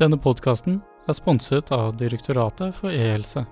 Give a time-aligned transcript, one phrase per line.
[0.00, 0.78] Denne podkasten
[1.10, 3.42] er sponset av Direktoratet for e-helse.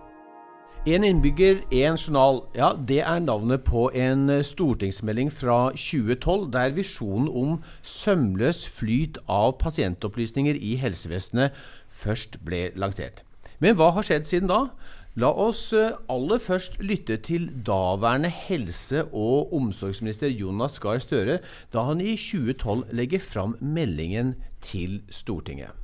[0.88, 2.38] En innbygger, én journal.
[2.56, 9.58] Ja, Det er navnet på en stortingsmelding fra 2012, der visjonen om sømløs flyt av
[9.58, 11.52] pasientopplysninger i helsevesenet
[11.88, 13.20] først ble lansert.
[13.60, 14.70] Men hva har skjedd siden da?
[15.16, 21.40] La oss aller først lytte til daværende helse- og omsorgsminister Jonas Gahr Støre
[21.72, 25.76] da han i 2012 legger fram meldingen til Stortinget.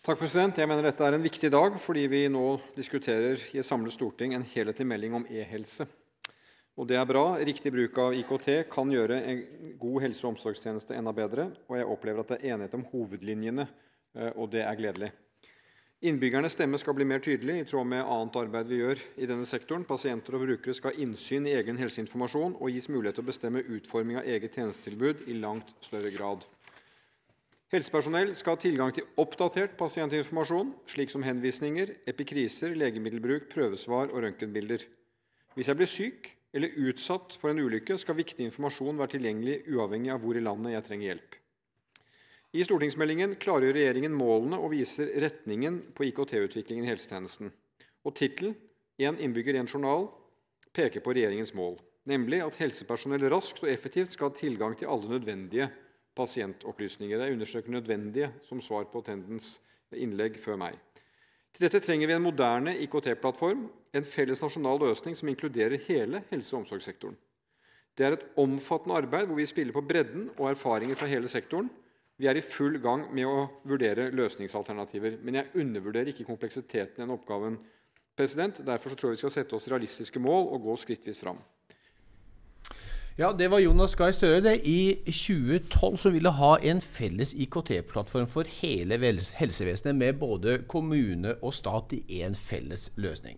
[0.00, 0.56] Takk, president.
[0.56, 4.32] Jeg mener dette er en viktig dag fordi vi nå diskuterer i et samlet storting
[4.32, 5.84] en helhetlig melding om e-helse.
[6.80, 7.36] Og Det er bra.
[7.36, 9.42] Riktig bruk av IKT kan gjøre en
[9.76, 11.50] god helse- og omsorgstjeneste enda bedre.
[11.68, 13.66] Og jeg opplever at det er enighet om hovedlinjene,
[14.40, 15.10] og det er gledelig.
[16.00, 19.44] Innbyggernes stemme skal bli mer tydelig, i tråd med annet arbeid vi gjør i denne
[19.44, 19.84] sektoren.
[19.84, 23.66] Pasienter og brukere skal ha innsyn i egen helseinformasjon og gis mulighet til å bestemme
[23.68, 26.48] utforming av eget tjenestetilbud i langt større grad.
[27.70, 34.82] Helsepersonell skal ha tilgang til oppdatert pasientinformasjon, slik som henvisninger, epikriser, legemiddelbruk, prøvesvar og røntgenbilder.
[35.54, 40.10] Hvis jeg blir syk eller utsatt for en ulykke, skal viktig informasjon være tilgjengelig uavhengig
[40.10, 41.36] av hvor i landet jeg trenger hjelp.
[42.50, 47.52] I stortingsmeldingen klargjør regjeringen målene og viser retningen på IKT-utviklingen i helsetjenesten.
[48.02, 48.56] Og Tittelen
[48.98, 50.10] 'Én innbygger, én journal'
[50.74, 55.08] peker på regjeringens mål, nemlig at helsepersonell raskt og effektivt skal ha tilgang til alle
[55.08, 55.70] nødvendige
[56.20, 57.18] pasientopplysninger.
[57.18, 59.60] Jeg understreker 'nødvendige' som svar på Tendens
[59.92, 60.78] innlegg før meg.
[61.54, 66.54] Til dette trenger vi en moderne IKT-plattform, en felles nasjonal løsning som inkluderer hele helse-
[66.54, 67.16] og omsorgssektoren.
[67.98, 71.70] Det er et omfattende arbeid hvor vi spiller på bredden og erfaringer fra hele sektoren.
[72.20, 75.18] Vi er i full gang med å vurdere løsningsalternativer.
[75.24, 77.58] Men jeg undervurderer ikke kompleksiteten i den oppgaven.
[78.16, 81.40] Derfor tror jeg vi skal sette oss realistiske mål og gå skrittvis fram.
[83.20, 84.40] Ja, Det var Jonas Gahr Støre.
[84.40, 84.60] det.
[84.64, 88.96] I 2012 så ville ha en felles IKT-plattform for hele
[89.34, 93.36] helsevesenet, med både kommune og stat i én felles løsning.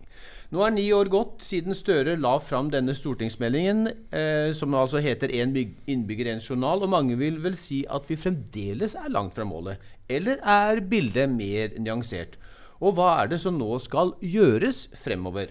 [0.51, 5.27] Nå er ni år gått siden Støre la fram denne stortingsmeldingen, eh, som altså heter
[5.27, 6.83] 'Én innbygger, én journal'.
[6.83, 9.77] Og mange vil vel si at vi fremdeles er langt fra målet.
[10.09, 12.37] Eller er bildet mer nyansert?
[12.79, 15.47] Og hva er det som nå skal gjøres fremover?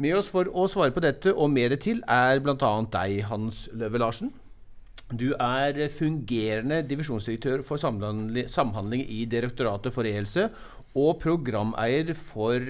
[0.00, 2.70] Med oss for å svare på dette og mer til er bl.a.
[2.94, 4.32] deg, Hans Løve Larsen.
[5.12, 10.46] Du er fungerende divisjonsdirektør for samhandling i Direktoratet for e-helse
[10.92, 12.60] og programeier for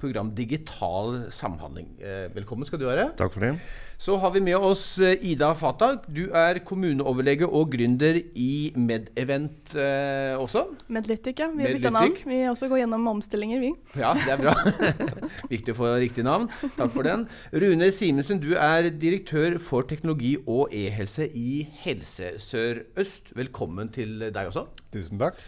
[0.00, 1.88] program Digital samhandling.
[2.34, 3.10] Velkommen skal du være.
[3.16, 3.54] Takk for det.
[4.02, 5.94] Så har vi med oss Ida Fatah.
[6.10, 10.64] Du er kommuneoverlege og gründer i Medevent eh, også.
[10.92, 11.48] Medlytic, ja.
[11.54, 12.16] Vi har bytta navn.
[12.26, 13.70] Vi også går gjennom omstillinger, vi.
[14.00, 14.56] Ja, det er bra.
[15.54, 16.48] Viktig å få riktig navn.
[16.74, 17.28] Takk for den.
[17.54, 23.36] Rune Simensen, du er direktør for teknologi og e-helse i Helse Sør-Øst.
[23.38, 24.66] Velkommen til deg også.
[24.90, 25.38] Tusen takk.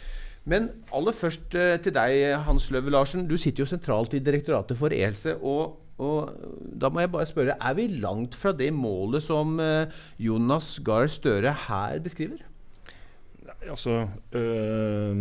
[0.44, 3.24] Men aller først til deg, Hans Løve Larsen.
[3.28, 5.38] Du sitter jo sentralt i Direktoratet for e-helse.
[5.40, 6.32] og og
[6.74, 9.60] da må jeg bare spørre, Er vi langt fra det målet som
[10.18, 12.42] Jonas Gahr Støre her beskriver?
[13.44, 15.14] Nei, altså øh,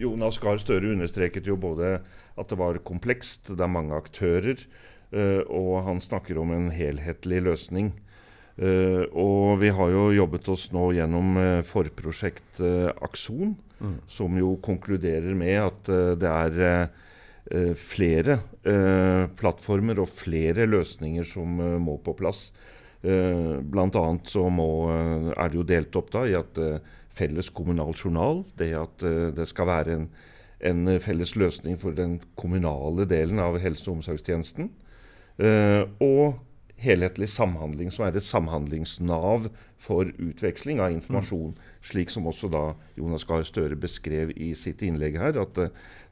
[0.00, 2.00] Jonas Gahr Støre understreket jo både
[2.38, 4.56] at det var komplekst, det er mange aktører,
[5.52, 7.90] og han snakker om en helhetlig løsning.
[8.60, 13.94] Uh, og vi har jo jobbet oss nå gjennom uh, forprosjekt uh, Akson, mm.
[14.04, 16.90] som jo konkluderer med at det er
[17.76, 18.36] flere
[19.36, 22.46] plattformer og flere løsninger som må på plass.
[23.02, 24.68] Uh, annet så må,
[25.34, 26.60] er det jo delt opp da i at
[27.12, 29.04] felles kommunal journal, det at
[29.36, 30.06] det skal være en,
[30.62, 34.70] en, felles løsning for den kommunale delen av helse- og omsorgstjenesten.
[35.42, 36.38] og
[36.82, 39.48] helhetlig samhandling, som er et samhandlingsnav
[39.80, 41.54] for utveksling av informasjon.
[41.84, 42.64] Slik som også da
[42.98, 45.62] Jonas Gahr Støre beskrev i sitt innlegg her, at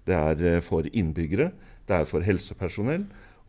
[0.07, 1.51] det er for innbyggere,
[1.91, 3.09] det er for helsepersonell,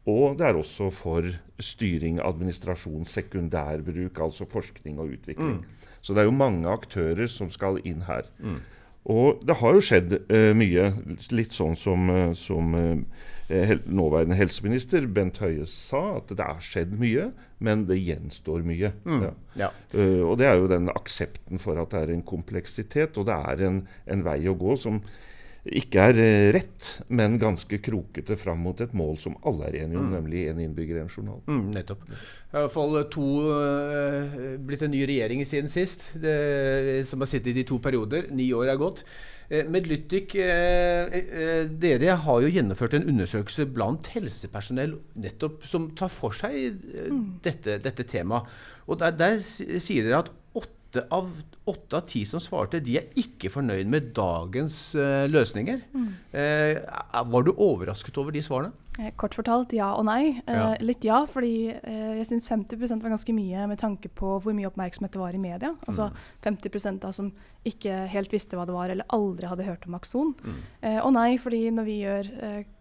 [0.10, 1.28] og det er også for
[1.62, 5.60] styring, administrasjon, sekundærbruk, altså forskning og utvikling.
[5.62, 5.90] Mm.
[6.02, 8.26] Så det er jo mange aktører som skal inn her.
[8.40, 8.58] Mm.
[9.14, 10.88] Og det har jo skjedd uh, mye,
[11.34, 13.30] litt sånn som, som uh,
[13.86, 18.94] nåværende helseminister Bent Høie sa, at det har skjedd mye, men det gjenstår mye.
[19.06, 19.26] Mm.
[19.26, 19.34] Ja.
[19.60, 19.70] Ja.
[20.24, 23.66] og det er jo den aksepten for at det er en kompleksitet, og det er
[23.68, 25.02] en, en vei å gå som
[25.62, 26.20] ikke er
[26.56, 30.16] rett, men ganske krokete fram mot et mål som alle er enige om, mm.
[30.16, 31.44] nemlig én en innbygger, én journal.
[31.46, 32.08] Mm, nettopp.
[32.10, 37.22] Det er i hvert fall to, uh, blitt en ny regjering siden sist, det, som
[37.22, 38.32] har sittet i de to perioder.
[38.34, 39.06] Ni år er gått.
[39.52, 46.08] Med Lyttik, eh, eh, dere har jo gjennomført en undersøkelse blant helsepersonell nettopp som tar
[46.08, 46.78] for seg
[47.12, 47.26] mm.
[47.44, 48.48] dette, dette, temaet.
[48.88, 50.32] Og der, der sier dere at
[50.92, 55.82] åtte av, ti som svarte, de er ikke fornøyd med dagens uh, løsninger.
[55.94, 56.08] Mm.
[56.34, 58.74] Uh, var du overrasket over de svarene?
[59.00, 60.42] Eh, kort fortalt ja og nei.
[60.44, 60.74] Ja.
[60.84, 65.16] litt ja, fordi jeg syns 50% var ganske mye med tanke på hvor mye oppmerksomhet
[65.16, 65.72] det var i media.
[65.88, 66.20] Altså mm.
[66.44, 67.30] 50 da som
[67.64, 70.34] ikke helt visste hva det var, eller aldri hadde hørt om Akson.
[70.44, 70.60] Mm.
[71.06, 72.32] og nei, fordi når vi gjør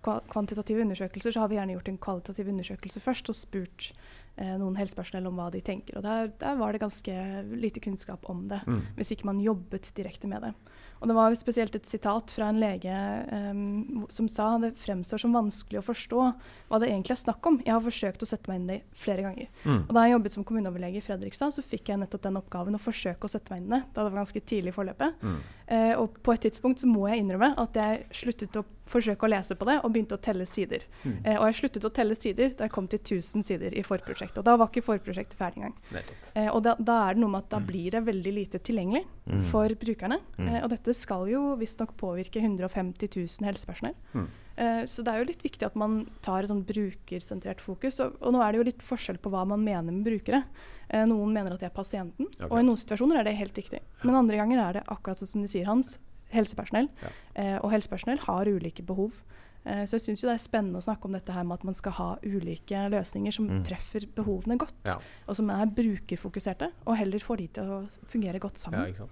[0.02, 3.92] kvantitative undersøkelser, så har vi gjerne gjort en kvalitativ undersøkelse først og spurt
[4.40, 5.98] noen helsepersonell om hva de tenker.
[5.98, 7.14] Og der, der, var det ganske
[7.52, 8.80] lite kunnskap om det, mm.
[8.96, 10.54] hvis ikke man jobbet direkte med det.
[11.00, 12.92] Og det var spesielt et sitat fra en lege
[13.32, 16.24] um, som sa det fremstår som vanskelig å forstå
[16.68, 17.56] hva det egentlig er snakk om.
[17.64, 19.48] Jeg har forsøkt å sette meg inn i det flere ganger.
[19.64, 19.78] Mm.
[19.86, 22.82] Og Da jeg jobbet som kommuneoverlege i Fredrikstad, så fikk jeg nettopp den oppgaven å
[22.82, 23.82] forsøke å sette meg inn i det.
[23.94, 25.24] Da det var ganske tidlig i forløpet.
[25.24, 25.40] Mm.
[25.70, 29.30] Uh, og på et tidspunkt så må jeg innrømme at jeg sluttet å forsøke å
[29.30, 30.84] lese på det og begynte å telle sider.
[31.04, 31.16] Mm.
[31.24, 34.42] Eh, og jeg sluttet å telle sider da jeg kom til 1000 sider i forprosjektet.
[34.42, 36.04] Og da var ikke forprosjektet ferdig engang.
[36.34, 37.70] Eh, og da, da, er det noe med at da mm.
[37.70, 39.40] blir det veldig lite tilgjengelig mm.
[39.50, 40.20] for brukerne.
[40.60, 43.98] og dette skal jo visstnok påvirke 150 000 helsepersonell.
[44.14, 44.30] Mm.
[44.60, 48.00] Uh, så det er jo litt viktig at man tar et sånn brukersentrert fokus.
[48.04, 50.42] Og, og, nå er det jo litt forskjell på hva man mener med brukere.
[50.90, 52.50] Uh, noen mener at det er pasienten, okay.
[52.50, 53.80] og i noen situasjoner er det helt riktig.
[54.04, 55.96] Men andre ganger er det akkurat sånn som du sier, Hans,
[56.34, 56.88] helsepersonell.
[57.02, 57.12] Ja.
[57.42, 59.22] Eh, og helsepersonell har ulike behov.
[59.60, 61.92] Så jeg syns det er spennende å snakke om dette her med at man skal
[61.98, 63.58] ha ulike løsninger som mm.
[63.68, 64.94] treffer behovene godt, ja.
[65.28, 68.88] og som er brukerfokuserte, og heller får de til å fungere godt sammen.
[68.96, 69.10] Ja,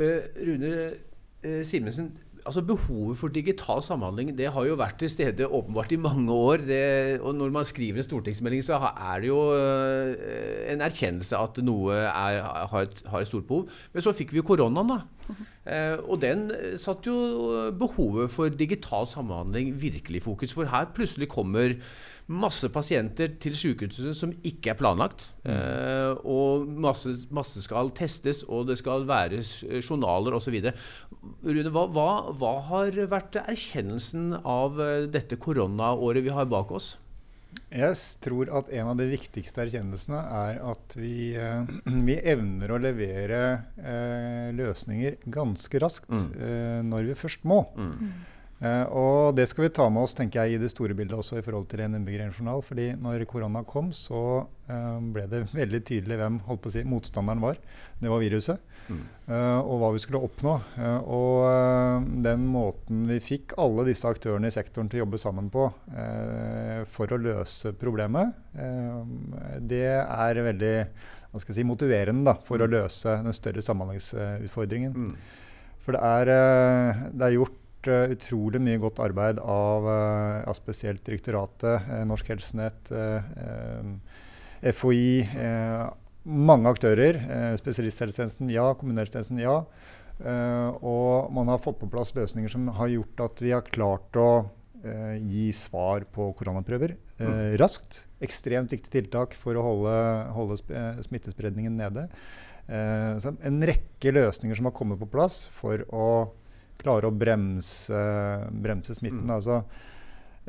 [0.00, 0.72] Uh, Rune
[1.44, 2.14] uh, Simensen,
[2.46, 6.64] altså Behovet for digital samhandling det har jo vært til stede åpenbart i mange år.
[6.66, 11.62] Det, og Når man skriver en stortingsmelding, så er det jo uh, en erkjennelse at
[11.64, 13.68] noe er, har, et, har, et, stort behov.
[13.92, 15.00] Men så fikk vi koronaen, da.
[15.30, 16.48] Uh, og den
[16.80, 20.54] satte jo behovet for digital samhandling virkelig i fokus.
[20.56, 21.76] For her plutselig kommer
[22.30, 25.28] masse pasienter til sykehuset som ikke er planlagt.
[25.42, 25.50] Mm.
[25.50, 29.42] Eh, og masse, masse, skal testes, og det skal være
[29.80, 30.56] journaler osv.
[30.62, 36.94] Rune, hva, hva, hva, har vært erkjennelsen av eh, dette koronaåret vi har bak oss?
[37.70, 41.70] Jeg tror at en av de viktigste erkjennelsene er at vi, eh,
[42.08, 43.40] vi evner å levere
[43.78, 46.28] eh, løsninger ganske raskt mm.
[46.34, 47.62] eh, når vi først må.
[47.78, 48.12] Mm.
[48.60, 51.38] Uh, og det skal vi ta med oss tenker jeg, i det store bildet også
[51.38, 52.60] i forhold til en innbygger journal.
[52.60, 56.82] fordi når korona kom, så uh, ble det veldig tydelig hvem holdt på å si,
[56.84, 57.56] motstanderen var.
[58.02, 58.60] Det var viruset.
[58.90, 58.98] Mm.
[59.30, 60.58] Uh, og hva vi skulle oppnå.
[61.08, 65.68] og den måten vi fikk alle disse aktørene i sektoren til å jobbe sammen på
[66.90, 68.34] for å løse problemet,
[69.60, 70.74] det er veldig
[71.38, 72.74] si, motiverende da, for å mm.
[72.74, 74.96] løse den større samhandlingsutfordringen.
[74.96, 75.14] Mm.
[75.84, 76.32] For det er,
[77.14, 82.32] det er gjort uh, utrolig mye godt arbeid av, uh, av spesielt direktoratet, uh, Norsk
[82.32, 82.90] Helsenett,
[84.60, 85.24] FHI,
[86.28, 87.16] mange aktører.
[87.56, 88.66] spesialisthelsetjenesten, ja.
[88.76, 89.54] Kommunehelsetjenesten, ja.
[90.84, 94.50] og man har fått på plass løsninger som har gjort at vi har klart å
[95.16, 97.56] gi svar på koronaprøver mm.
[97.62, 98.02] raskt.
[98.20, 99.96] Ekstremt viktig tiltak for å holde,
[100.36, 100.60] holde
[101.08, 102.04] smittespredningen nede.
[102.68, 106.10] en rekke løsninger som har kommet på plass for å
[106.80, 108.02] klare å bremse,
[108.50, 109.26] bremse smitten.
[109.28, 109.36] Mm.
[109.36, 109.60] Altså,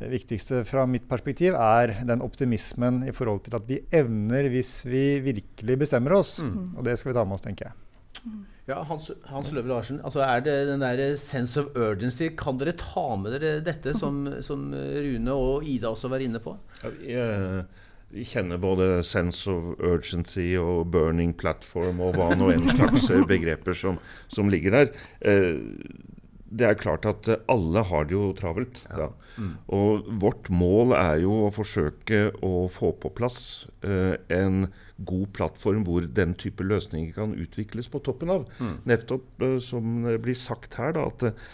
[0.01, 4.79] det viktigste fra mitt perspektiv er den optimismen i forhold til at vi evner hvis
[4.87, 6.39] vi virkelig bestemmer oss.
[6.41, 6.73] Mm.
[6.77, 7.77] Og det skal vi ta med oss, tenker jeg.
[8.69, 12.75] Ja, Hans, Hans Løve Larsen, altså er det den der sense of urgency Kan dere
[12.77, 16.53] ta med dere dette, som, som Rune og Ida også var inne på?
[17.07, 17.63] Ja,
[18.11, 23.77] vi kjenner både sense of urgency og burning platform og hva nå enn slags begreper
[23.77, 24.91] som, som ligger der.
[25.23, 25.61] Eh,
[26.51, 28.83] det er klart at eh, alle har det jo travelt.
[28.91, 29.09] Ja.
[29.39, 29.53] Mm.
[29.71, 33.39] Og vårt mål er jo å forsøke å få på plass
[33.87, 34.65] uh, en
[35.01, 38.47] god plattform hvor den type løsninger kan utvikles på toppen av.
[38.59, 38.77] Mm.
[38.91, 41.45] Nettopp uh, som det blir sagt her, da, at,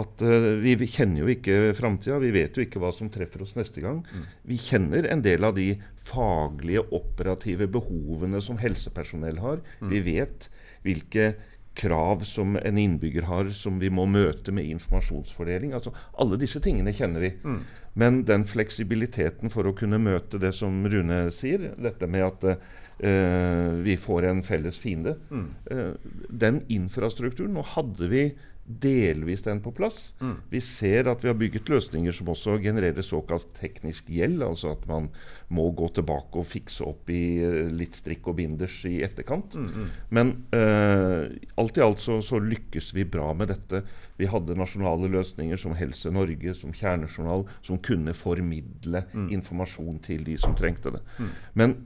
[0.00, 2.16] at uh, vi, kjenner jo ikke framtida.
[2.24, 4.00] Vi vet jo ikke hva som treffer oss neste gang.
[4.08, 4.24] Mm.
[4.54, 5.74] Vi kjenner en del av de
[6.08, 9.60] faglige, operative behovene som helsepersonell har.
[9.82, 9.92] Mm.
[9.92, 10.48] Vi vet
[10.86, 11.34] hvilke
[11.76, 15.74] krav som en innbygger har, som vi må møte med informasjonsfordeling.
[15.76, 17.32] Altså, alle disse tingene kjenner vi.
[17.44, 17.60] Mm.
[18.00, 23.70] Men den fleksibiliteten for å kunne møte det som Rune sier, dette med at uh,
[23.84, 25.46] vi får en felles fiende mm.
[25.72, 28.26] uh, Den infrastrukturen Nå hadde vi
[28.66, 30.14] delvis den på plass.
[30.20, 30.34] Mm.
[30.50, 34.42] Vi ser at vi har bygget løsninger som også genererer såkalt teknisk gjeld.
[34.42, 35.08] Altså at man
[35.54, 39.54] må gå tilbake og fikse opp i eh, litt strikk og binders i etterkant.
[39.54, 39.88] Mm, mm.
[40.18, 41.30] Men uh,
[41.62, 43.82] alt i alt så, så, lykkes vi bra med dette.
[44.18, 49.28] Vi hadde nasjonale løsninger som Helse Norge, som kjernejournal, som kunne formidle mm.
[49.38, 51.04] informasjon til de som trengte det.
[51.18, 51.30] Mm.
[51.54, 51.78] Men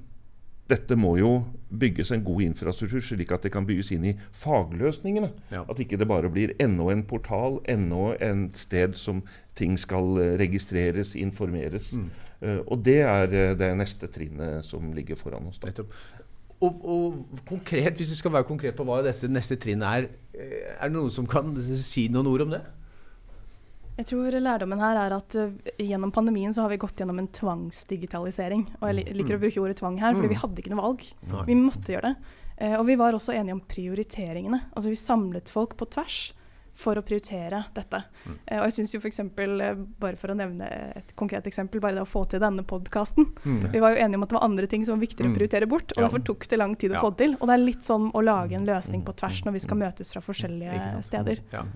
[0.70, 1.32] dette må jo
[1.80, 5.30] bygges en god infrastruktur, slik at det kan bygges inn i fagløsningene.
[5.52, 5.64] Ja.
[5.70, 9.22] At ikke det bare blir enda en portal, enda en sted som
[9.58, 11.92] ting skal eh, registreres, informeres.
[11.98, 12.10] Mm.
[12.40, 15.60] Uh, og det er uh, det neste trinnet som ligger foran oss.
[15.60, 15.84] Da.
[16.60, 20.08] Og, og, konkret, Hvis vi skal være konkret på hva dette neste trinnet er,
[20.40, 22.62] er det noen som kan si noen ord om det?
[24.00, 27.28] Jeg tror lærdommen her er at uh, gjennom pandemien så har vi gått gjennom en
[27.36, 28.64] tvangsdigitalisering.
[28.80, 30.42] Og jeg liker å bruke ordet tvang her, fordi vi mm.
[30.46, 31.06] hadde ikke noe valg.
[31.28, 31.46] Nei.
[31.50, 32.36] Vi måtte gjøre det.
[32.56, 34.62] Uh, og vi var også enige om prioriteringene.
[34.72, 36.20] Altså vi samlet folk på tvers
[36.80, 38.00] for å prioritere dette.
[38.24, 38.36] Mm.
[38.38, 39.20] Uh, og jeg syns jo f.eks.,
[40.00, 43.66] bare for å nevne et konkret eksempel, bare det å få til denne podkasten mm.
[43.74, 45.34] Vi var jo enige om at det var andre ting som var viktigere mm.
[45.34, 46.06] å prioritere bort, og ja.
[46.06, 47.04] derfor tok det lang tid å ja.
[47.04, 47.36] få det til.
[47.36, 50.16] Og det er litt sånn å lage en løsning på tvers når vi skal møtes
[50.16, 51.44] fra forskjellige steder.
[51.52, 51.66] Ja.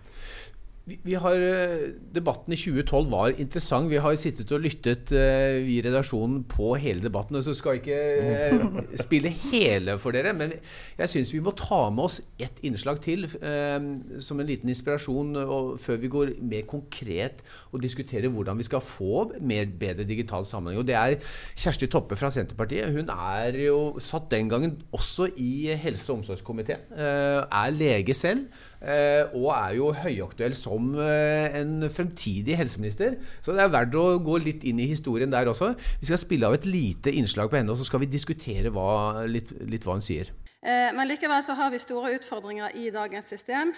[0.84, 3.88] Vi, har, eh, Debatten i 2012 var interessant.
[3.88, 7.38] Vi har sittet og lyttet uh, vi i redaksjonen på hele debatten.
[7.40, 10.52] Så skal jeg ikke uh, spille hele for dere, men
[10.98, 15.70] jeg syns vi må ta med oss ett innslag til som en liten inspirasjon og,
[15.80, 17.40] før vi går mer konkret
[17.72, 20.82] og diskuterer hvordan vi skal få mer bedre digital sammenheng.
[20.82, 21.16] Og Det er
[21.56, 22.92] Kjersti Toppe fra Senterpartiet.
[22.92, 26.84] Hun er jo satt den gangen også i helse- og omsorgskomiteen.
[26.92, 28.46] er lege selv.
[28.84, 33.16] Eh, og er jo høyaktuell som eh, en fremtidig helseminister.
[33.40, 35.72] Så det er verdt å gå litt inn i historien der også.
[36.02, 39.24] Vi skal spille av et lite innslag på henne, og så skal vi diskutere hva,
[39.30, 40.34] litt, litt, hva hun sier.
[40.60, 43.72] Eh, men likevel så har vi store utfordringer i dagens system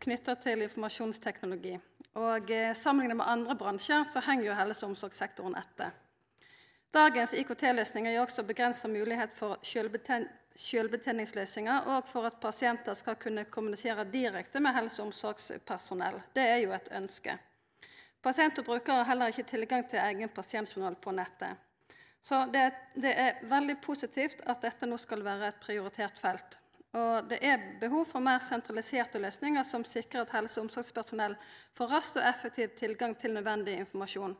[0.00, 1.76] knytta til informasjonsteknologi.
[2.20, 5.92] Og Sammenlignet med andre bransjer så henger jo helse- og omsorgssektoren etter.
[6.90, 9.60] Dagens IKT-løsninger gir også begrensa mulighet for
[10.60, 16.20] selvbetjeningsløsninger og for at pasienter skal kunne kommunisere direkte med helse- og omsorgspersonell.
[16.34, 17.38] Det er jo et ønske.
[18.22, 21.56] Pasienter og brukere har heller ikke tilgang til egen pasientjournal på nettet.
[22.22, 26.58] Så det, det, er veldig positivt at dette nå skal være et prioritert felt.
[26.92, 31.36] Og det er behov for mer sentraliserte løsninger som sikrer at helse- og omsorgspersonell
[31.78, 34.36] får raskt og effektiv tilgang til nødvendig informasjon.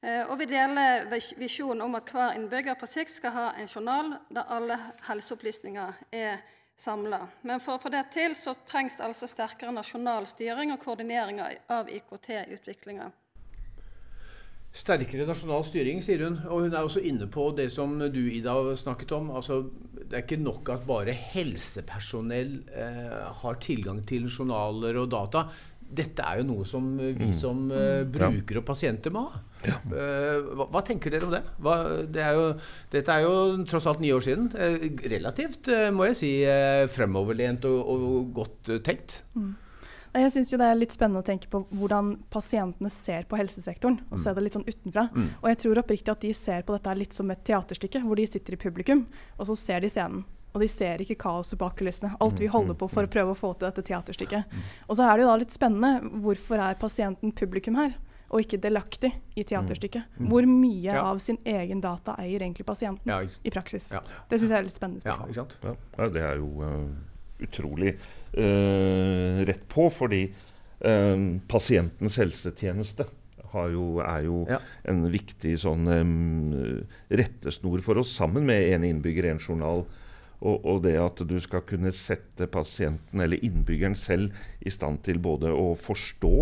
[0.00, 4.14] Eh, og vi deler visjonen om at hver innbygger på sikt skal ha en journal
[4.32, 4.78] der alle
[5.08, 6.40] helseopplysninger er
[6.80, 7.26] samla.
[7.44, 11.90] Men for å få det til så trengs altså sterkere nasjonal styring og koordinering av
[11.92, 13.10] IKT-utviklinga.
[14.70, 16.38] Sterkere nasjonal styring, sier hun.
[16.46, 19.32] Og hun er også inne på det som du, Ida, snakket om.
[19.36, 19.64] Altså,
[19.98, 25.48] det er ikke nok at bare helsepersonell eh, har tilgang til journaler og data
[25.90, 27.32] dette er jo noe som vi mm.
[27.34, 29.40] som eh, brukere og pasienter må ha.
[29.66, 29.78] Ja.
[29.84, 31.42] Uh, hva, hva, tenker dere om det?
[31.60, 32.44] Hva, det er jo,
[32.92, 33.34] dette er jo
[33.68, 34.50] tross alt ni år siden.
[34.54, 36.30] Uh, relativt, må jeg si,
[36.94, 39.22] fremoverlent og, og godt tenkt.
[39.34, 39.52] Mm.
[40.10, 44.00] Jeg syns det er litt spennende å tenke på hvordan pasientene ser på helsesektoren.
[44.08, 44.22] og mm.
[44.24, 45.06] se det litt sånn utenfra.
[45.14, 45.28] Mm.
[45.38, 48.26] Og jeg tror oppriktig at de ser på dette litt som et teaterstykke, hvor de
[48.26, 49.04] sitter i publikum,
[49.38, 50.24] og så ser de scenen.
[50.50, 52.10] Og de ser ikke kaoset bak kulissene.
[52.18, 53.12] Alt vi mm, holder mm, på for å mm.
[53.14, 54.56] prøve å få til dette teaterstykket.
[54.88, 56.10] Og så er det jo da litt spennende.
[56.24, 57.94] Hvorfor er pasienten publikum her?
[58.30, 60.18] Og ikke delaktig i teaterstykket.
[60.30, 61.02] Hvor mye ja.
[61.02, 63.88] av sin egen data eier egentlig pasienten ja, i praksis?
[63.90, 64.04] Ja.
[64.30, 65.80] Det syns jeg er litt spennende spørsmål.
[65.98, 66.84] Ja, det er jo uh,
[67.42, 71.16] utrolig uh, rett på, fordi uh,
[71.50, 73.08] pasientens helsetjeneste
[73.50, 74.44] jo, er jo
[74.86, 76.52] en viktig sånn um,
[77.10, 79.84] rettesnor for oss, sammen med en innbygger, en journal
[80.40, 85.20] og, og, det at du skal kunne sette pasienten eller innbyggeren selv i stand til
[85.20, 86.34] både å forstå,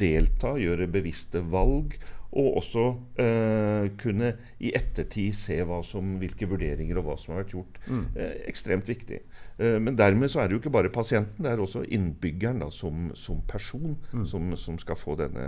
[0.00, 1.98] delta, gjøre bevisste valg,
[2.28, 2.84] og også
[3.24, 5.56] eh, kunne i ettertid se
[5.88, 7.78] som, hvilke vurderinger og hva som har vært gjort.
[7.88, 8.02] Mm.
[8.20, 9.22] Eh, ekstremt viktig.
[9.58, 12.68] Eh, men dermed så er det jo ikke bare pasienten, det er også innbyggeren da,
[12.74, 14.26] som, som, person mm.
[14.28, 15.46] som, som, skal få denne,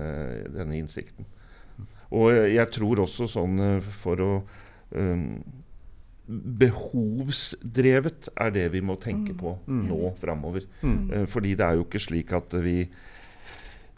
[0.56, 1.28] denne innsikten.
[2.10, 4.32] Og jeg tror også sånn eh, for å
[4.96, 5.42] um,
[6.60, 9.84] behovsdrevet er det vi må tenke på mm.
[9.90, 10.66] nå framover.
[10.82, 11.00] Mm.
[11.12, 12.82] Uh, fordi det er jo ikke slik at vi,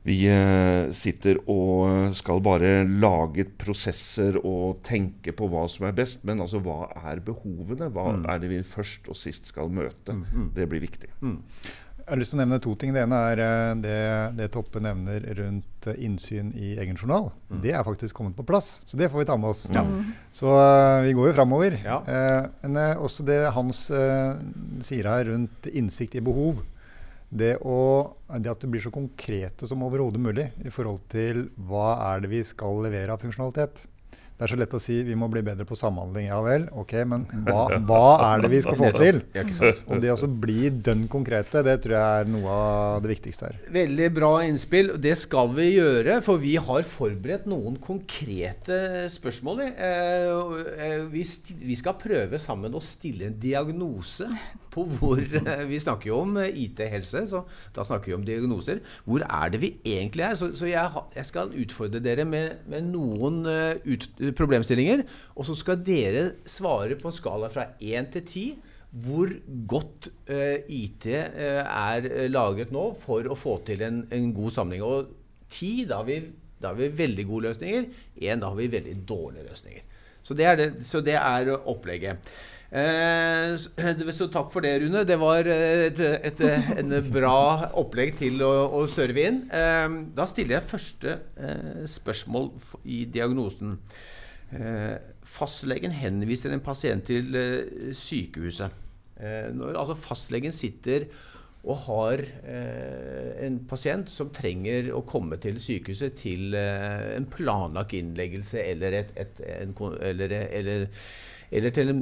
[0.03, 6.25] vi uh, sitter og skal bare lage prosesser og tenke på hva som er best,
[6.27, 7.91] men altså hva er behovene?
[7.93, 8.27] Hva mm.
[8.33, 10.17] er det vi først og sist skal møte?
[10.17, 10.27] Mm.
[10.33, 10.51] Mm.
[10.59, 11.13] Det blir viktig.
[11.23, 11.39] Mm.
[12.03, 12.91] Jeg har lyst til å nevne to ting.
[12.95, 13.99] Det ene er eh, det,
[14.35, 17.29] det Toppe nevner rundt eh, innsyn i egen journal.
[17.47, 17.61] Mm.
[17.63, 19.63] Det er faktisk kommet på plass, så det får vi ta med oss.
[19.71, 19.85] Ja.
[20.35, 21.79] Så uh, vi går jo framover.
[21.85, 22.01] Ja.
[22.03, 23.85] Uh, men uh, også det Hans
[24.83, 26.65] sier her rundt innsikt i behov.
[27.33, 31.95] Det, å, det, at det blir så konkrete som overhodet mulig i forhold til hva
[32.11, 33.87] er det vi skal levere av funksjonalitet.
[34.43, 36.25] Det er så lett å si vi må bli bedre på samhandling.
[36.27, 39.21] Ja vel, ok, men hva, hva er det vi skal få til?
[39.87, 43.61] Og det å bli dønn konkrete, det tror jeg er noe av det viktigste her.
[43.77, 44.95] Veldig bra innspill.
[45.03, 49.63] Det skal vi gjøre, for vi har forberedt noen konkrete spørsmål.
[49.71, 50.59] Eh,
[50.89, 54.27] eh, vi skal prøve sammen å stille en diagnose
[54.73, 57.45] på hvor eh, Vi snakker jo om IT-helse, så
[57.77, 58.83] da snakker vi om diagnoser.
[59.07, 60.37] Hvor er det vi egentlig er?
[60.41, 64.09] Så, så jeg, jeg, skal utfordre dere med, med noen ut,
[64.39, 65.05] problemstillinger.
[65.37, 68.45] Og så skal dere svare på en skala fra 1 til 10
[69.03, 69.31] hvor
[69.65, 74.85] godt uh, IT uh, er laget nå for å få til en, en god samling.
[74.85, 75.15] Og
[75.49, 76.19] 10, da har, vi,
[76.61, 77.89] da har vi veldig gode løsninger.
[78.21, 79.89] 1, da har vi veldig dårlige løsninger.
[80.23, 82.35] Så det er, det, så det er opplegget.
[82.73, 83.53] Eh,
[84.17, 85.05] så takk for det, Rune.
[85.05, 86.41] Det var et, et,
[86.81, 89.43] en bra opplegg til å, å serve inn.
[89.53, 92.49] Eh, da stiller jeg første eh, spørsmål
[92.89, 93.77] i diagnosen.
[94.53, 98.81] Eh, fastlegen henviser en pasient til eh, sykehuset.
[99.23, 101.09] Eh, når altså fastlegen sitter
[101.63, 108.97] og har en pasient som trenger å komme til sykehuset til en planlagt innleggelse eller,
[108.99, 110.89] et, et, en, eller, eller
[111.53, 112.01] eller til en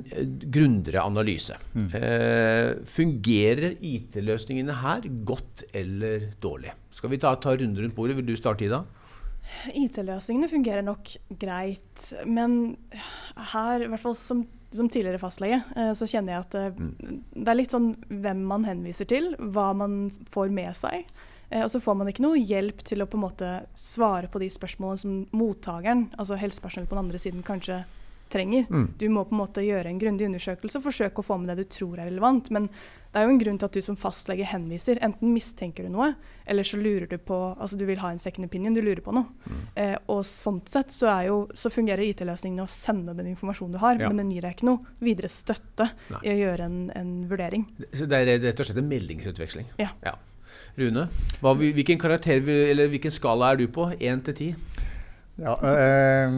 [0.54, 1.57] grundigere analyse.
[1.75, 1.88] Mm.
[1.99, 6.75] Eh, fungerer IT-løsningene her godt eller dårlig?
[6.95, 8.16] Skal vi ta, ta runden rundt bordet?
[8.21, 8.85] Vil du starte, Ida?
[9.75, 12.76] IT-løsningene fungerer nok greit, men
[13.52, 16.78] her, i hvert fall som, som tidligere fastlege, eh, så kjenner jeg at det, eh,
[16.80, 17.19] mm.
[17.37, 20.02] det er litt sånn hvem man henviser til, hva man
[20.35, 21.09] får med seg.
[21.50, 24.42] Eh, og så får man ikke noe hjelp til å på en måte svare på
[24.42, 27.83] de spørsmålene som mottakeren, altså helsepersonell på den andre siden, kanskje
[28.31, 28.67] trenger.
[28.71, 28.87] Mm.
[28.99, 31.65] Du må på en måte gjøre en grundig undersøkelse og forsøke å få med det
[31.65, 32.51] du tror er relevant.
[32.55, 32.69] Men
[33.11, 35.01] det er jo en grunn til at du som fastlege henviser.
[35.03, 36.13] Enten mistenker du noe,
[36.47, 39.15] eller så lurer du på Altså du vil ha en second opinion, du lurer på
[39.15, 39.27] noe.
[39.43, 39.61] Mm.
[39.83, 43.99] Eh, og sånn sett så, jo, så fungerer IT-løsningene å sende den informasjonen du har,
[43.99, 44.09] ja.
[44.09, 46.23] men den gir deg ikke noe videre støtte Nei.
[46.23, 47.67] i å gjøre en, en, vurdering.
[47.91, 49.73] Så det er rett og slett en meldingsutveksling?
[49.83, 49.91] Ja.
[50.07, 50.15] ja.
[50.79, 51.09] Rune,
[51.43, 53.91] hva, hvilken, karakter, eller hvilken skala er du på?
[53.99, 54.49] Én til ti?
[55.41, 56.35] Ja, øh,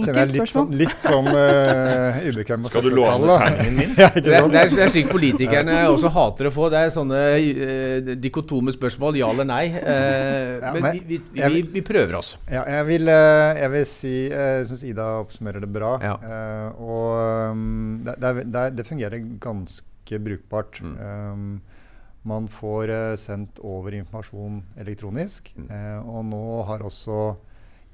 [0.00, 3.90] kjenner jeg litt sånn, litt sånn øh, ubekvem med Skal du låne terningen min?
[4.00, 6.70] ja, det, det, er, det er slik politikerne også hater å få.
[6.72, 9.18] Det er sånne øh, dikotome spørsmål.
[9.20, 9.64] Ja eller nei.
[9.74, 12.32] Uh, ja, men, men vi, vi, vi, vi, prøver oss.
[12.48, 13.12] Ja, jeg vil,
[13.60, 15.92] jeg vil si Jeg syns Ida oppsummerer det bra.
[16.00, 16.16] Ja.
[16.22, 17.64] Uh, og
[18.06, 20.80] det, det, det, fungerer ganske brukbart.
[20.80, 20.96] Mm.
[20.96, 21.50] Um,
[22.26, 25.52] man får sendt over informasjon elektronisk.
[25.60, 25.68] Mm.
[26.08, 27.36] og nå har også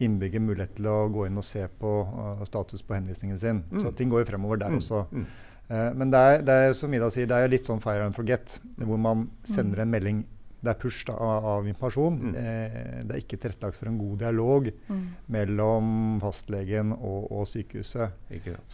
[0.04, 3.64] innbygger mulighet til å gå inn og se på uh, status på henvisningen sin.
[3.70, 3.80] Mm.
[3.84, 4.78] Så ting går jo fremover der mm.
[4.82, 5.04] også.
[5.12, 5.26] Mm.
[5.70, 8.16] Uh, men det er, det er, som Ida sier, det er litt sånn fire and
[8.16, 10.24] forget, hvor man sender en melding
[10.62, 12.18] det er push da, av, av, informasjon.
[12.22, 12.34] Mm.
[12.38, 12.76] Eh,
[13.08, 15.00] det er ikke tilrettelagt for en god dialog mm.
[15.34, 15.88] mellom
[16.22, 18.14] fastlegen og, og sykehuset.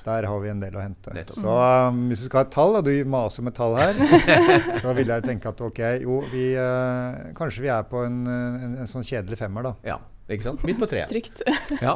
[0.05, 1.15] Der har vi en del å hente.
[1.17, 1.41] Nettopp.
[1.41, 1.57] Så
[1.89, 3.97] um, hvis du skal ha et tall, og du maser med tall her,
[4.83, 8.79] så vil jeg tenke at ok, jo, vi, eh, kanskje vi er på en, en,
[8.83, 9.77] en, sånn kjedelig femmer, da.
[9.95, 9.99] Ja.
[10.29, 10.65] Ikke sant?
[10.69, 11.09] Midt på treet.
[11.09, 11.43] Trygt.
[11.81, 11.95] ja.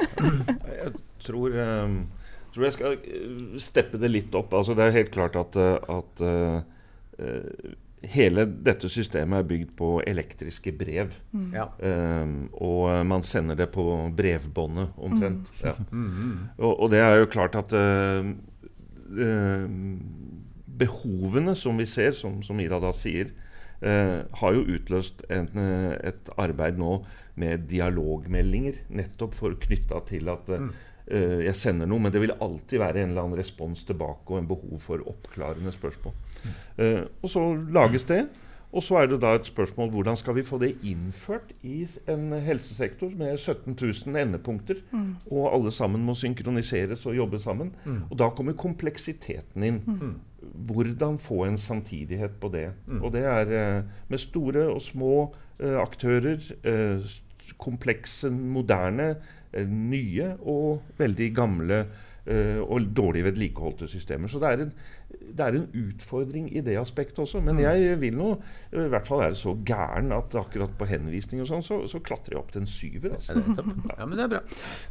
[0.73, 0.93] Jeg
[1.27, 1.53] tror,
[1.85, 1.97] um,
[2.55, 4.55] tror, jeg skal eh, steppe det litt opp.
[4.57, 7.75] Altså, det er helt klart at, eh, at uh,
[8.09, 11.13] hele dette systemet er bygd på elektriske brev.
[11.37, 11.51] Mm.
[11.55, 11.69] Ja.
[12.23, 13.85] Um, og man sender det på
[14.17, 15.53] brevbåndet omtrent.
[15.61, 15.69] Mm.
[15.69, 15.77] Ja.
[15.93, 16.35] Mm.
[16.57, 18.33] Og, og, det er jo klart at uh,
[19.13, 19.69] uh,
[20.83, 23.31] behovene som vi ser, som, som Ida da sier,
[23.85, 25.53] uh, har jo utløst en,
[26.01, 27.03] et arbeid nå
[27.41, 30.71] med dialogmeldinger, nettopp for knytta til at mm.
[31.09, 34.41] uh, jeg sender noe, men det vil alltid være en eller annen respons tilbake og
[34.43, 36.17] en behov for oppklarende spørsmål.
[36.43, 36.57] Mm.
[36.79, 37.45] Uh, og så
[37.81, 38.27] lages det.
[38.73, 42.33] Og så er det da et spørsmål hvordan skal vi få det innført i en
[42.41, 45.11] helsesektor med 17 000 endepunkter, mm.
[45.29, 47.75] og alle sammen må synkroniseres og jobbe sammen.
[47.85, 47.99] Mm.
[48.09, 49.83] Og da kommer kompleksiteten inn.
[50.43, 52.73] Hvordan få en samtidighet på det.
[52.89, 53.03] Mm.
[53.03, 55.15] Og det er uh, med store og små
[55.63, 56.41] Eh, aktører.
[56.65, 57.01] Eh,
[57.59, 59.17] komplekse, moderne,
[59.53, 61.87] eh, nye og veldig gamle
[62.63, 64.29] og dårlig vedlikeholdte systemer.
[64.29, 64.73] Så det er, en,
[65.37, 67.41] det er, en, utfordring i det aspektet også.
[67.45, 67.63] Men mm.
[67.65, 68.31] jeg vil nå
[68.73, 72.37] i hvert fall være så gæren at akkurat på henvisning og sånn, så, så, klatrer
[72.37, 73.17] jeg opp til en syver.
[73.19, 73.39] Altså.
[74.03, 74.41] Ja, men det er bra.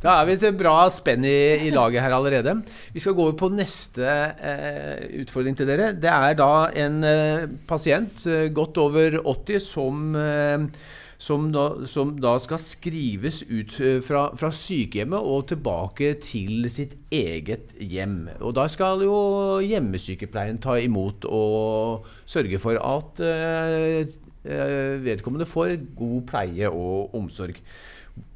[0.04, 2.54] Da er vi til bra spenn i, i, laget her allerede.
[2.94, 5.92] Vi skal gå over på neste eh, utfordring til dere.
[5.98, 10.68] Det er da en eh, pasient, eh, godt over 80, som eh,
[11.22, 16.96] som da, som da, skal skrives ut eh, fra, fra, sykehjemmet og tilbake til sitt
[17.14, 18.26] eget hjem.
[18.40, 19.16] Og da skal jo
[19.62, 24.18] hjemmesykepleien ta imot og sørge for at eh,
[25.06, 27.62] vedkommende får god pleie og omsorg.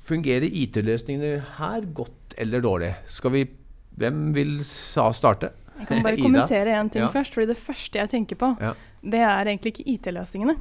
[0.06, 2.94] Fungerer IT-løsningene her godt eller dårlig?
[3.10, 3.46] Skal vi,
[3.98, 5.56] hvem vil starte?
[5.80, 7.10] Jeg kan bare kommentere én ting ja.
[7.10, 7.34] først.
[7.34, 8.76] fordi Det første jeg tenker på, ja.
[9.06, 10.56] Det er egentlig ikke IT-løsningene.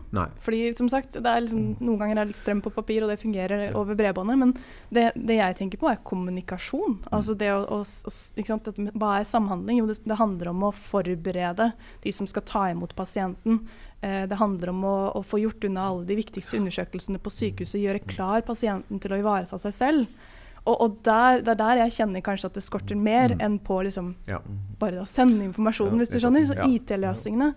[0.45, 3.21] Fordi som sagt, det liksom, Noen ganger er det litt strøm på papir, og det
[3.23, 3.71] fungerer ja.
[3.81, 4.41] over bredbåndet.
[4.41, 4.53] Men
[4.93, 6.99] det, det, jeg tenker på, er kommunikasjon.
[7.01, 7.09] Mm.
[7.17, 9.81] Altså det å, å, å Hva er samhandling?
[9.81, 11.71] Jo, det, det, handler om å forberede
[12.05, 13.63] de som skal ta imot pasienten.
[14.05, 17.81] Eh, det handler om å, å, få gjort unna alle de viktigste undersøkelsene på sykehuset.
[17.81, 20.31] Gjøre klar pasienten til å ivareta seg selv.
[20.65, 23.43] Og, og der, det er der jeg kjenner kanskje at det skorter mer mm.
[23.45, 24.39] enn på liksom, ja.
[24.81, 26.47] bare å sende informasjonen, hvis du skjønner.
[26.49, 27.51] Så IT-løsningene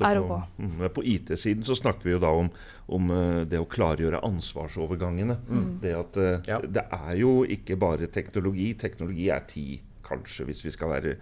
[0.00, 0.30] er OK.
[0.30, 2.48] På, mm, på IT-siden så snakker vi jo da om,
[2.96, 5.36] om uh, det å klargjøre ansvarsovergangene.
[5.44, 5.70] Mm.
[5.82, 6.62] Det at uh, ja.
[6.64, 8.72] det er jo ikke bare teknologi.
[8.80, 9.68] Teknologi er ti,
[10.04, 11.18] kanskje, hvis vi skal være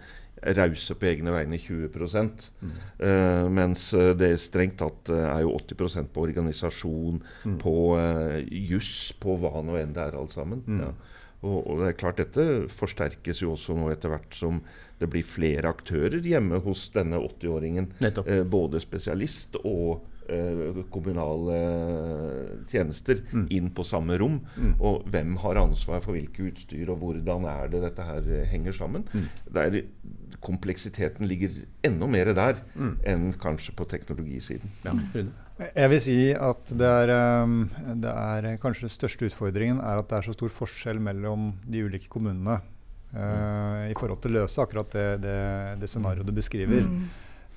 [0.57, 2.71] rause på egne vegne 20 mm.
[3.03, 7.59] uh, Mens det strengt tatt er jo 80 på organisasjon, mm.
[7.59, 10.63] på uh, juss, på hva nå enn det er alt sammen.
[10.63, 10.87] Mm.
[10.87, 10.95] Ja.
[11.43, 14.63] Og, og, det er klart Dette forsterkes jo også nå etter hvert som
[15.01, 17.91] det blir flere aktører hjemme hos denne 80-åringen.
[18.23, 21.57] Eh, både spesialist og eh, kommunale
[22.71, 23.47] tjenester mm.
[23.57, 24.39] inn på samme rom.
[24.55, 24.75] Mm.
[24.79, 29.07] Og hvem har ansvar for hvilke utstyr, og hvordan er det dette her henger sammen.
[29.11, 29.27] Mm.
[29.57, 29.81] Der
[30.43, 32.95] kompleksiteten ligger enda mer der mm.
[33.07, 34.71] enn kanskje på teknologisiden.
[34.85, 34.95] Ja,
[35.71, 37.65] jeg vil si at det er, um,
[38.01, 41.83] det er, kanskje den største utfordringen er at det er så stor forskjell mellom de
[41.87, 42.59] ulike kommunene
[43.15, 45.37] uh, i forhold til å løse akkurat det, det,
[45.81, 46.87] det scenarioet du beskriver.
[46.87, 47.03] Mm.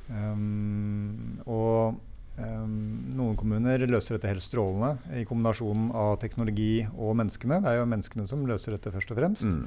[0.06, 1.98] Um, og
[2.36, 7.62] Um, noen kommuner løser dette helt strålende i kombinasjonen av teknologi og menneskene.
[7.64, 9.48] Det er jo menneskene som løser dette først og fremst.
[9.48, 9.62] Mm.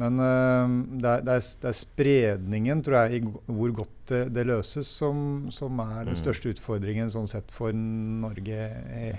[0.00, 4.22] Men uh, det, er, det, er, det, er, spredningen, tror jeg, i hvor godt det,
[4.36, 6.20] det løses, som, som, er den mm.
[6.22, 8.70] største utfordringen sånn sett for Norge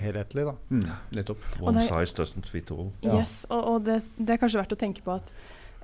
[0.02, 0.48] helhetlig.
[0.50, 0.56] Da.
[0.74, 0.88] Mm.
[1.20, 1.46] Nettopp.
[1.62, 2.90] One size doesn't fit all.
[3.06, 5.30] Yes, og, og det, er kanskje verdt å tenke på at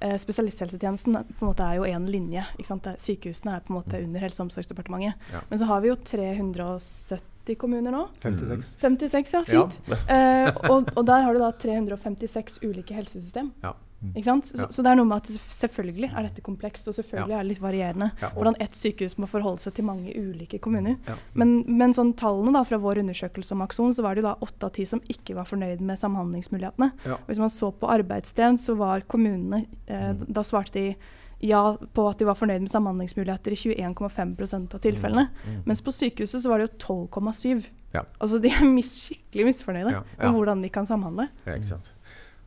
[0.02, 2.44] eh, spesialisthelsetjenesten på en måte er jo én linje.
[2.58, 4.08] Sykehusene er på en måte mm.
[4.08, 5.30] under Helse- og omsorgsdepartementet.
[5.32, 5.44] Ja.
[5.48, 8.02] Men så har vi jo 370 kommuner nå.
[8.22, 8.74] 56.
[8.82, 9.78] 56 ja, fint.
[9.88, 10.00] Ja.
[10.16, 13.52] Eh, og, og, der har du da 356 ulike helsesystem.
[13.64, 13.74] Ja.
[14.02, 14.12] Mm.
[14.16, 14.48] Ikke sant?
[14.50, 14.68] Så, ja.
[14.74, 17.38] så, det er noe med at selvfølgelig er dette komplekst, og selvfølgelig ja.
[17.38, 18.32] er det litt varierende ja.
[18.34, 20.98] hvordan ett sykehus må forholde seg til mange ulike kommuner.
[21.38, 24.68] Men, men sånn tallene da, fra vår undersøkelse om Akson, så var det da åtte
[24.68, 26.92] av ti som ikke var fornøyd med samhandlingsmulighetene.
[27.28, 30.24] Hvis man så på arbeidssted, så var kommunene eh, mm.
[30.32, 30.86] Da svarte de
[31.42, 31.60] ja
[31.94, 35.26] på at de var fornøyd med samhandlingsmuligheter i 21,5% av tilfellene.
[35.30, 35.54] Mm.
[35.54, 35.62] Mm.
[35.70, 37.70] Mens på sykehuset så var det jo 12,7.
[38.00, 41.28] Altså de er mis skikkelig misfornøyde med hvordan de kan samhandle.
[41.46, 41.91] Ja, ikke sant.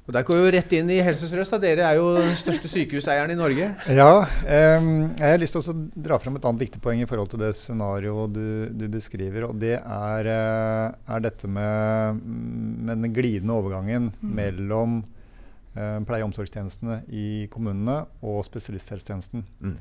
[0.06, 1.56] Og Der går jo rett inn i Helse Sør-Øst.
[1.64, 3.72] Dere er jo den største sykehuseieren i Norge.
[3.90, 4.86] Ja, Eh,
[5.18, 7.56] jeg har lyst til å dra fram et annet viktig poeng i forhold til det
[7.58, 9.48] scenarioet du, du, beskriver.
[9.50, 14.32] Og det er, uh, er dette med, med, den glidende overgangen mm.
[14.38, 15.00] mellom
[15.74, 19.46] eh, pleie- og omsorgstjenestene i kommunene og spesialisthelsetjenesten.
[19.66, 19.76] Mm.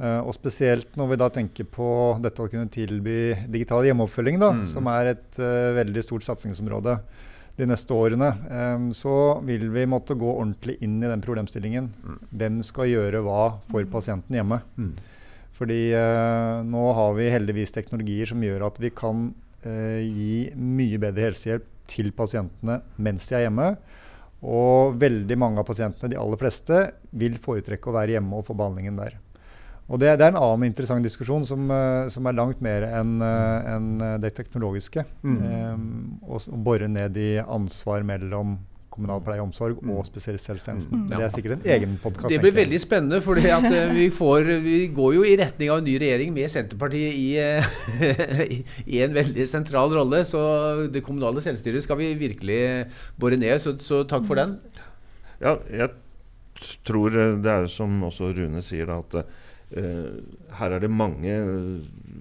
[0.00, 1.90] Uh, og spesielt når vi da tenker på
[2.24, 4.66] dette å kunne tilby digital hjemmeoppfølging, da, mm.
[4.72, 5.44] som er et
[5.82, 6.96] veldig stort satsingsområde
[7.56, 8.28] de neste årene,
[8.76, 11.88] um, så vil vi måtte gå ordentlig inn i den problemstillingen.
[12.04, 12.18] Mm.
[12.40, 13.92] Hvem skal gjøre hva for mm.
[13.92, 14.60] pasienten hjemme?
[14.76, 14.92] Mm.
[15.56, 19.30] Fordi uh, nå har vi heldigvis teknologier som gjør at vi kan
[19.64, 23.70] uh, gi mye bedre helsehjelp til pasientene mens de er hjemme.
[24.46, 26.82] Og veldig mange av pasientene, de aller fleste,
[27.16, 29.16] vil foretrekke å være hjemme og få behandlingen der.
[29.86, 33.20] Og det, det, er en annen interessant diskusjon som, uh, som er langt mer enn
[33.22, 33.90] uh, en
[34.22, 35.06] det teknologiske.
[35.22, 35.36] Mm.
[35.42, 35.84] Um,
[36.26, 38.58] og, og bore ned i ansvar mellom
[38.96, 39.92] kommunal pleie og omsorg mm.
[39.92, 41.02] og spesialisthelsetjenesten.
[41.02, 41.08] Mm.
[41.10, 42.30] Det er sikkert en egen podkast.
[42.32, 44.08] Det blir veldig spennende, for vi,
[44.64, 49.46] vi, går jo i retning av en ny regjering med Senterpartiet i, i, en veldig
[49.48, 50.22] sentral rolle.
[50.28, 50.40] Så
[50.92, 52.60] det kommunale selvstyret skal vi virkelig
[53.20, 53.58] bore ned.
[53.62, 54.56] Så, så takk for den.
[55.42, 55.92] Ja, jeg
[56.88, 61.32] tror det er som også Rune sier, da, at her er det mange,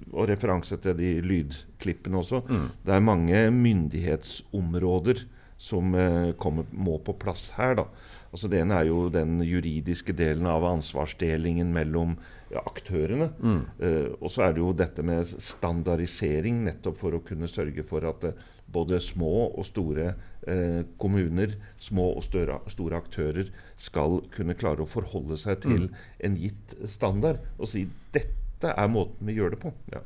[0.09, 2.67] og referanse til de lydklippene også, mm.
[2.87, 5.21] det er mange myndighetsområder
[5.57, 7.77] som uh, kommer, må på plass her.
[7.79, 7.85] da.
[8.31, 12.17] Altså Det ene er jo den juridiske delen av ansvarsdelingen mellom
[12.55, 13.29] aktørene.
[13.39, 13.61] Mm.
[13.79, 18.07] Uh, og så er det jo dette med standardisering, nettopp for å kunne sørge for
[18.09, 18.29] at
[18.71, 20.13] både små og store
[20.47, 25.99] eh, kommuner, små og større, store aktører, skal kunne klare å forholde seg til mm.
[26.27, 29.73] en gitt standard og si dette er måten vi gjør det på.
[29.93, 30.01] Ja.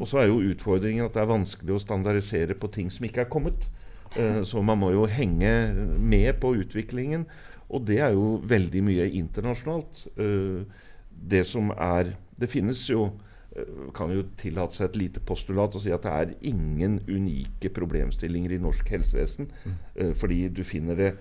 [0.00, 3.26] Og så er jo utfordringen at det er vanskelig å standardisere på ting som ikke
[3.26, 3.68] er kommet.
[4.16, 5.52] Eh, så man må jo henge
[6.00, 7.26] med på utviklingen.
[7.72, 10.06] Og det er jo veldig mye internasjonalt.
[10.16, 10.64] Eh,
[11.12, 13.12] det som er Det finnes jo
[13.94, 18.56] kan jo tillate seg et lite postulat og si at det er ingen unike problemstillinger
[18.56, 19.50] i norsk helsevesen.
[19.64, 19.76] Mm.
[19.98, 21.12] Uh, fordi du finner det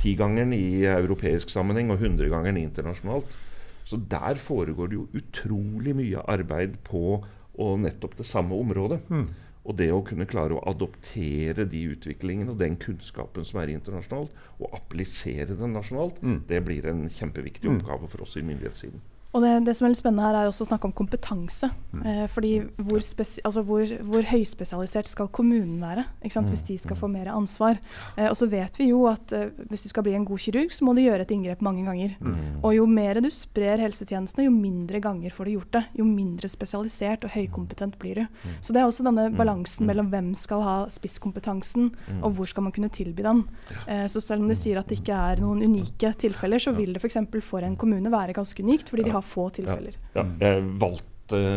[0.00, 3.36] Tigangeren i europeisk sammenheng og hundregangeren internasjonalt.
[3.84, 7.22] Så der foregår det jo utrolig mye arbeid på
[7.60, 9.00] og nettopp det samme området.
[9.08, 9.26] Mm.
[9.68, 14.32] Og det å kunne klare å adoptere de utviklingene og den kunnskapen som er internasjonalt,
[14.58, 16.38] og applisere den nasjonalt, mm.
[16.48, 17.80] det blir en kjempeviktig mm.
[17.80, 19.02] oppgave for oss i myndighetssiden.
[19.30, 21.70] Og det, det, som er litt spennende her, er også å snakke om kompetanse.
[21.94, 22.02] Mm.
[22.02, 22.50] Eh, fordi
[22.82, 26.48] hvor, altså hvor, hvor, høyspesialisert skal kommunen være mm.
[26.50, 27.78] hvis de skal få mer ansvar?
[28.16, 30.74] Eh, og så vet vi jo at eh, hvis du skal bli en god kirurg,
[30.74, 32.16] så må du gjøre et inngrep mange ganger.
[32.18, 32.58] Mm.
[32.58, 35.84] Og jo mer du sprer helsetjenestene, jo mindre ganger får du gjort det.
[36.00, 38.26] Jo mindre spesialisert og høykompetent blir du.
[38.26, 38.58] Mm.
[38.58, 39.38] Så det er også denne mm.
[39.38, 39.90] balansen mm.
[39.92, 43.44] mellom hvem skal ha spisskompetansen, og hvor skal man kunne tilby den.
[43.86, 46.96] Eh, så selv om du sier at det ikke er noen unike tilfeller, så vil
[46.96, 47.20] det f.eks.
[47.30, 48.90] For, for en kommune være ganske unikt.
[48.90, 49.96] fordi de har har få tilfeller.
[50.14, 50.26] Ja, ja.
[50.48, 51.08] Jeg valgte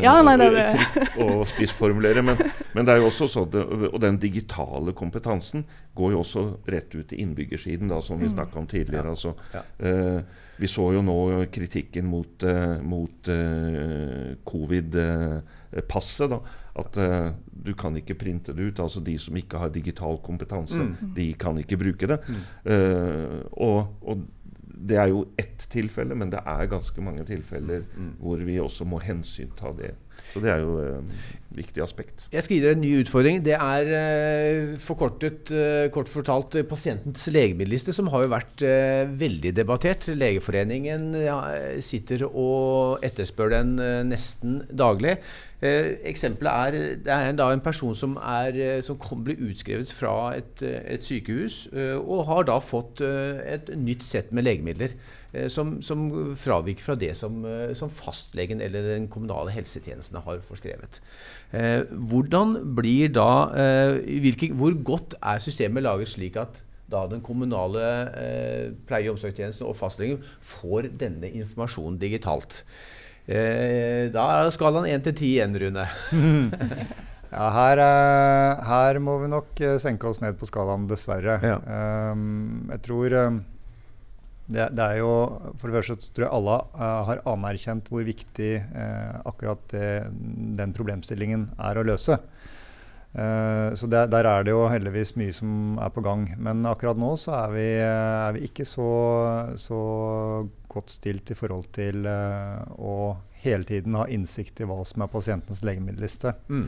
[0.04, 0.66] ja, nei, det, det.
[0.94, 2.40] fritt å spissformulere, men,
[2.74, 3.56] men, det er jo også sånn
[3.90, 5.66] Og den digitale kompetansen
[5.98, 8.34] går jo også rett ut til innbyggersiden, da, som vi mm.
[8.36, 9.14] snakka om tidligere.
[9.14, 9.34] Altså,
[9.82, 11.18] uh, vi så jo nå
[11.54, 16.38] kritikken mot, uh, mot uh, covid-passet.
[16.74, 18.80] At du kan ikke printe det ut.
[18.82, 21.12] altså De som ikke har digital kompetanse, mm.
[21.14, 22.18] de kan ikke bruke det.
[22.26, 22.40] Mm.
[23.62, 24.24] og, og
[24.74, 28.14] det er jo ett tilfelle, men det er ganske mange tilfeller mm.
[28.20, 29.94] hvor vi også må hensynta det.
[30.34, 31.22] Så det er jo et uh,
[31.56, 32.26] viktig aspekt.
[32.34, 33.40] Jeg skal gi dere en ny utfordring.
[33.46, 38.66] Det er uh, forkortet, uh, kort fortalt uh, pasientens legemiddelliste, som har jo vært
[39.24, 40.08] veldig debattert.
[40.14, 41.12] Legeforeningen
[41.84, 43.76] sitter og etterspør den
[44.10, 45.18] nesten daglig.
[45.64, 50.36] Eh, eksempelet er det er da en person som, er, eh, som ble utskrevet fra
[50.36, 54.92] et, eh, et, sykehus, eh, og har da fått eh, et nytt sett med legemidler
[55.32, 57.46] eh, som, som fraviker fra det som,
[57.80, 61.00] som, fastlegen eller den kommunale helsetjenesten har forskrevet.
[61.54, 63.54] Hvordan blir da
[64.02, 66.58] hvilke, Hvor godt er systemet laget slik at
[66.90, 67.84] da den kommunale
[68.90, 72.64] pleie- og omsorgstjenesten og fastlegen får denne informasjonen digitalt?
[73.24, 75.86] Eh, da er skalaen 1 til 10 igjen, Rune.
[77.38, 81.38] ja, her, uh, her, må vi nok senke oss ned på skalaen, dessverre.
[81.40, 81.60] Ja.
[82.12, 83.40] Um, jeg tror um,
[84.46, 85.12] det, det, er jo
[85.60, 88.52] For det første tror jeg alle uh, har anerkjent hvor viktig
[89.24, 89.92] akkurat det,
[90.60, 92.18] den problemstillingen er å løse.
[93.14, 96.26] så der, der, er det jo heldigvis mye som er på gang.
[96.42, 98.90] Men akkurat nå så er vi, er vi ikke så,
[99.62, 99.82] så
[100.74, 105.12] godt stilt i forhold til uh, å hele tiden ha innsikt i hva som er
[105.12, 106.34] pasientens legemiddelliste.
[106.50, 106.68] Mm.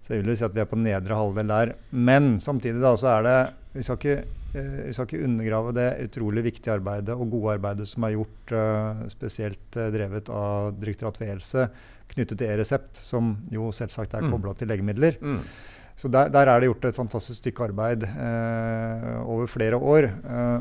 [0.00, 1.74] Så jeg vil si at vi er på nedre halvdel der.
[1.90, 3.38] Men samtidig da, så er det
[3.70, 7.86] Vi skal ikke, uh, vi skal ikke undergrave det utrolig viktige arbeidet og gode arbeidet
[7.88, 11.66] som er gjort, uh, spesielt drevet av Direktoratet for e-helse,
[12.10, 14.34] knyttet til e-resept, som jo selvsagt er mm.
[14.34, 15.20] kobla til legemidler.
[15.22, 15.40] Mm.
[16.00, 18.06] Så der, der, er det gjort et fantastisk stykke arbeid
[19.28, 20.06] over flere år.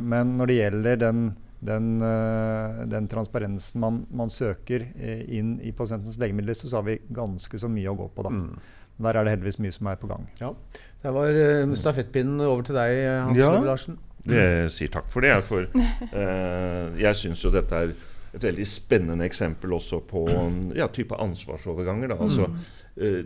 [0.04, 1.22] men når det gjelder den
[1.60, 7.00] den, eh, den transparensen man, man, søker eh, inn i pasientens legemiddelliste, så har vi
[7.16, 8.34] ganske så mye å gå på da.
[8.36, 8.54] Mm.
[9.00, 10.28] Der er det heldigvis mye som er på gang.
[10.42, 10.54] Ja.
[11.04, 14.00] Der var uh, stafettpinnen over til deg, Hans ja, Larsen.
[14.26, 14.34] Mm.
[14.36, 15.34] Jeg sier takk for det.
[15.48, 17.94] For uh, jeg syns jo dette er
[18.36, 20.26] et veldig spennende eksempel også på
[20.78, 22.12] ja, type ansvarsoverganger.
[22.12, 22.20] Da.
[22.28, 22.50] Altså,
[23.00, 23.22] uh,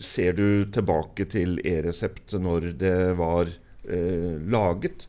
[0.00, 3.52] ser du tilbake til e-resept når det var
[3.84, 5.04] laget,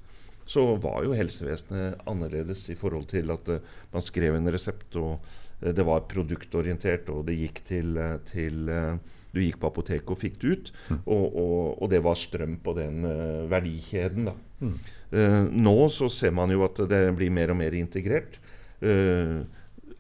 [0.46, 5.18] så var jo helsevesenet annerledes i forhold til at uh, man skrev en resept, og
[5.64, 8.70] uh, det var produktorientert, og det gikk til, uh, til
[9.36, 10.72] Du gikk på apoteket og fikk det ut,
[11.04, 13.04] og, og, og, det var strøm på den
[13.52, 14.32] verdikjeden.
[14.56, 14.76] Mm.
[15.52, 18.40] nå så ser man jo at det blir mer og mer integrert.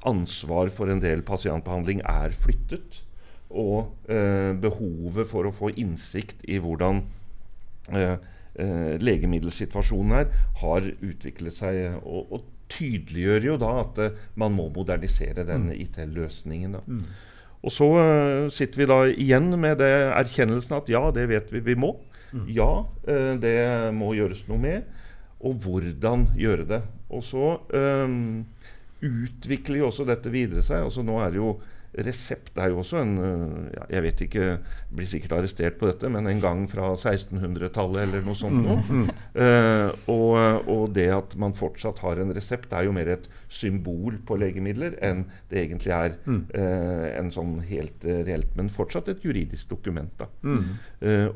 [0.06, 3.04] ansvar for en del pasientbehandling er flyttet.
[3.50, 3.91] Og
[4.62, 7.04] behovet for å få innsikt i hvordan
[8.56, 12.00] legemiddelsituasjonen her har utviklet seg.
[12.04, 14.02] Og, og tydeliggjør jo da at
[14.39, 15.71] man må modernisere den.
[15.76, 16.80] IT-løsningen.
[16.86, 17.06] Mm.
[17.65, 21.63] Og så uh, sitter vi da igjen med det erkjennelsen at ja, det vet vi
[21.65, 21.95] vi må.
[22.32, 22.45] Mm.
[22.54, 23.58] Ja, uh, det
[23.97, 24.91] må gjøres noe med.
[25.45, 26.82] Og hvordan gjøre det.
[27.13, 28.45] Og så um,
[29.06, 30.86] utvikler jo også dette videre seg.
[30.86, 31.56] Altså Nå er det jo
[31.95, 33.13] Resept er jo også en
[33.71, 34.47] ja, Jeg vet ikke,
[34.91, 38.82] blir sikkert arrestert på dette, men en gang fra 1600-tallet eller noe sånt noe.
[38.84, 39.21] Mm, mm.
[39.38, 44.20] Uh, og, og, det at man fortsatt har en resept, er jo mer et symbol
[44.26, 46.42] på legemidler enn det egentlig er mm.
[46.56, 50.12] uh, en sånn helt uh, reelt, men fortsatt et juridisk dokument.
[50.20, 50.30] da.
[50.46, 50.64] Mm.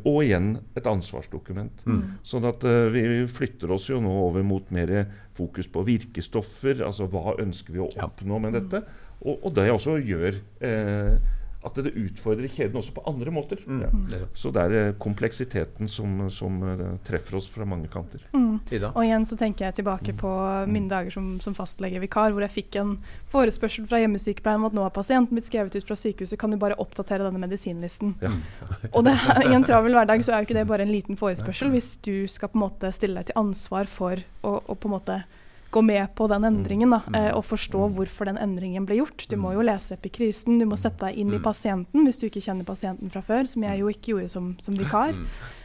[0.08, 1.82] og igjen et ansvarsdokument.
[1.86, 2.02] Mm.
[2.26, 4.93] Sånn at vi flytter oss jo nå over mot mer
[5.38, 6.84] fokus på virkestoffer.
[6.86, 8.84] Altså hva ønsker vi å oppnå med dette?
[9.19, 11.15] Og, og det også gjør eh,
[11.60, 13.60] at det utfordrer kjeden også på andre måter.
[13.67, 13.82] Mm.
[14.13, 14.19] Ja.
[14.38, 18.24] Så det er eh, kompleksiteten som, som eh, treffer oss fra mange kanter.
[18.32, 18.62] Mm.
[18.93, 20.32] Og igjen så tenker jeg tilbake på
[20.72, 22.93] mine dager som, som fastlegevikar, hvor jeg fikk en
[23.34, 26.60] forespørsel fra hjemmesykepleien om at nå har pasienten blitt skrevet ut fra sykehuset, kan du
[26.62, 28.15] bare oppdatere denne medisinlisten?
[28.24, 28.32] Ja.
[28.95, 31.74] Og det, i en travel hverdag så er jo ikke det bare en liten forespørsel.
[31.76, 34.95] Hvis du skal på en måte stille deg til ansvar for å, å på en
[34.95, 35.19] måte
[35.69, 39.25] gå med på den endringen da, eh, og forstå hvorfor den endringen ble gjort.
[39.29, 42.43] Du må jo lese epikrisen, du må sette deg inn i pasienten hvis du ikke
[42.43, 45.13] kjenner pasienten fra før, som jeg jo ikke gjorde som, som vikar.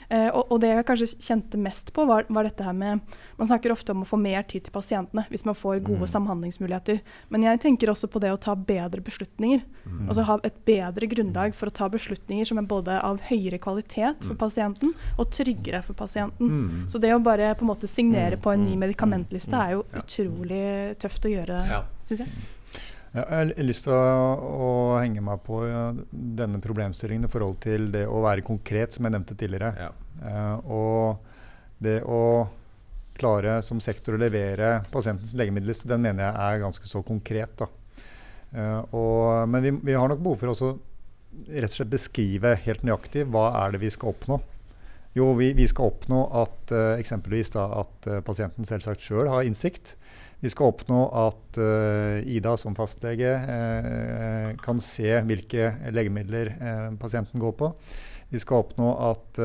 [0.09, 3.01] Eh, og, og det jeg kanskje kjente mest på, var, var, dette her med
[3.38, 7.01] Man snakker ofte om å få mer tid til pasientene hvis man får gode samhandlingsmuligheter.
[7.35, 9.64] Men jeg tenker også på det å ta bedre beslutninger.
[10.09, 14.23] Altså ha et bedre grunnlag for å ta beslutninger som er både av høyere kvalitet
[14.25, 16.85] for pasienten og tryggere for pasienten.
[16.90, 20.99] Så det å bare på en måte signere på en ny medikamentliste er jo utrolig
[21.03, 21.83] tøft å gjøre, Ja.
[22.05, 22.29] syns jeg.
[23.14, 23.98] Ja, jeg har lyst til å,
[24.42, 25.61] å henge meg på
[26.11, 29.70] denne problemstillingen i forhold til det å være konkret, som jeg nevnte tidligere.
[29.79, 29.90] Ja.
[30.27, 32.48] Eh, og det å
[33.14, 37.55] klare som sektor å levere pasientens legemiddelliste, den mener jeg er ganske så konkret.
[37.61, 37.70] Da.
[38.50, 40.72] Eh, og, men vi, vi har nok behov for også
[41.55, 44.40] rett og slett beskrive helt nøyaktig hva er det vi skal oppnå.
[45.14, 49.46] Jo, vi, vi skal oppnå at uh, eksempelvis da, at uh, pasienten selvsagt sjøl har
[49.46, 49.92] innsikt.
[50.42, 57.40] Vi skal oppnå at eh, Ida som fastlege eh, kan se hvilke legemidler eh, pasienten
[57.42, 57.70] går på.
[58.35, 59.38] Vi skal oppnå at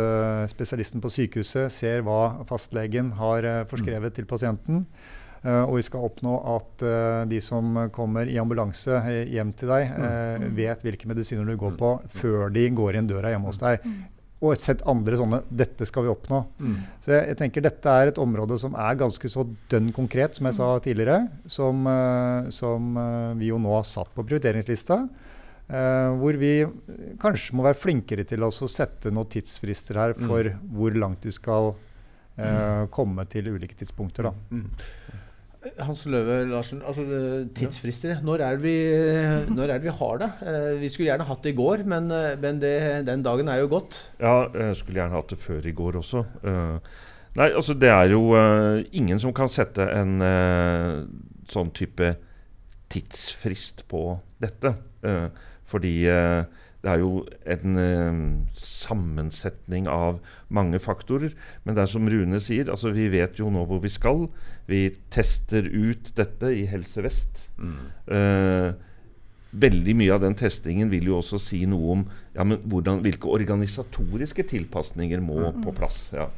[0.49, 4.87] spesialisten på sykehuset ser hva fastlegen har forskrevet til pasienten.
[5.43, 6.85] Eh, og vi skal oppnå at
[7.29, 8.97] de som kommer i ambulanse
[9.29, 13.35] hjem til deg, eh, vet hvilke medisiner du går på før de går inn døra
[13.35, 13.85] hjemme hos deg.
[14.39, 16.43] Og et sett andre sånne 'dette skal vi oppnå'.
[17.03, 20.47] Så jeg, jeg tenker dette er et område som er ganske så dønn konkret, som
[20.47, 21.27] jeg sa tidligere.
[21.45, 25.03] Som, eh, som eh, vi jo nå har satt på prioriteringslista.
[25.69, 26.65] Uh, hvor vi
[27.21, 31.75] kanskje må være flinkere til å sette noen tidsfrister her for hvor langt vi skal
[32.41, 34.31] uh, komme til ulike tidspunkter.
[34.31, 34.33] Da.
[35.83, 38.21] Hans Løve Larsen, altså eh, tidsfrister.
[38.23, 38.73] Når er, vi,
[39.57, 40.29] når er det vi har det?
[40.47, 42.73] Eh, Vi skulle gjerne hatt det i går, men, eh, men det,
[43.09, 43.97] den dagen er jo gått.
[44.23, 46.23] Ja, jeg skulle gjerne hatt det før i går også.
[47.37, 48.23] Nei, altså det er jo
[48.97, 50.15] ingen som kan sette en
[51.51, 52.15] sånn type
[52.89, 54.01] tidsfrist på
[54.41, 54.73] dette.
[55.69, 55.93] Fordi
[56.79, 58.19] det er jo en eh,
[58.55, 61.33] sammensetning av mange faktorer.
[61.65, 64.27] Men det er som Rune sier, altså vi vet jo nå hvor vi skal.
[64.69, 67.49] Vi tester ut dette i Helse Vest.
[68.07, 68.69] Eh,
[69.49, 73.31] veldig mye av den testingen vil jo også si noe om ja, men hvordan, hvilke
[73.33, 76.05] organisatoriske tilpasninger må på plass.
[76.15, 76.29] Ja.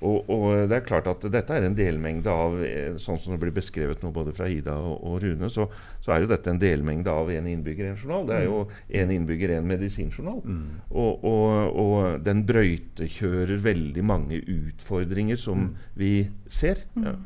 [0.00, 3.40] Og, og det er klart at dette er en delmengde av eh, Sånn som det
[3.42, 5.68] blir beskrevet nå både fra Ida og, og Rune, så,
[6.04, 8.26] så er jo dette en delmengde av en innbygger, en journal.
[8.28, 8.60] Det er jo
[9.00, 10.42] en innbygger, en medisinjournal.
[10.90, 16.12] Og, og, og den brøytekjører veldig mange utfordringer som vi
[16.52, 16.84] ser.
[17.00, 17.16] Ja.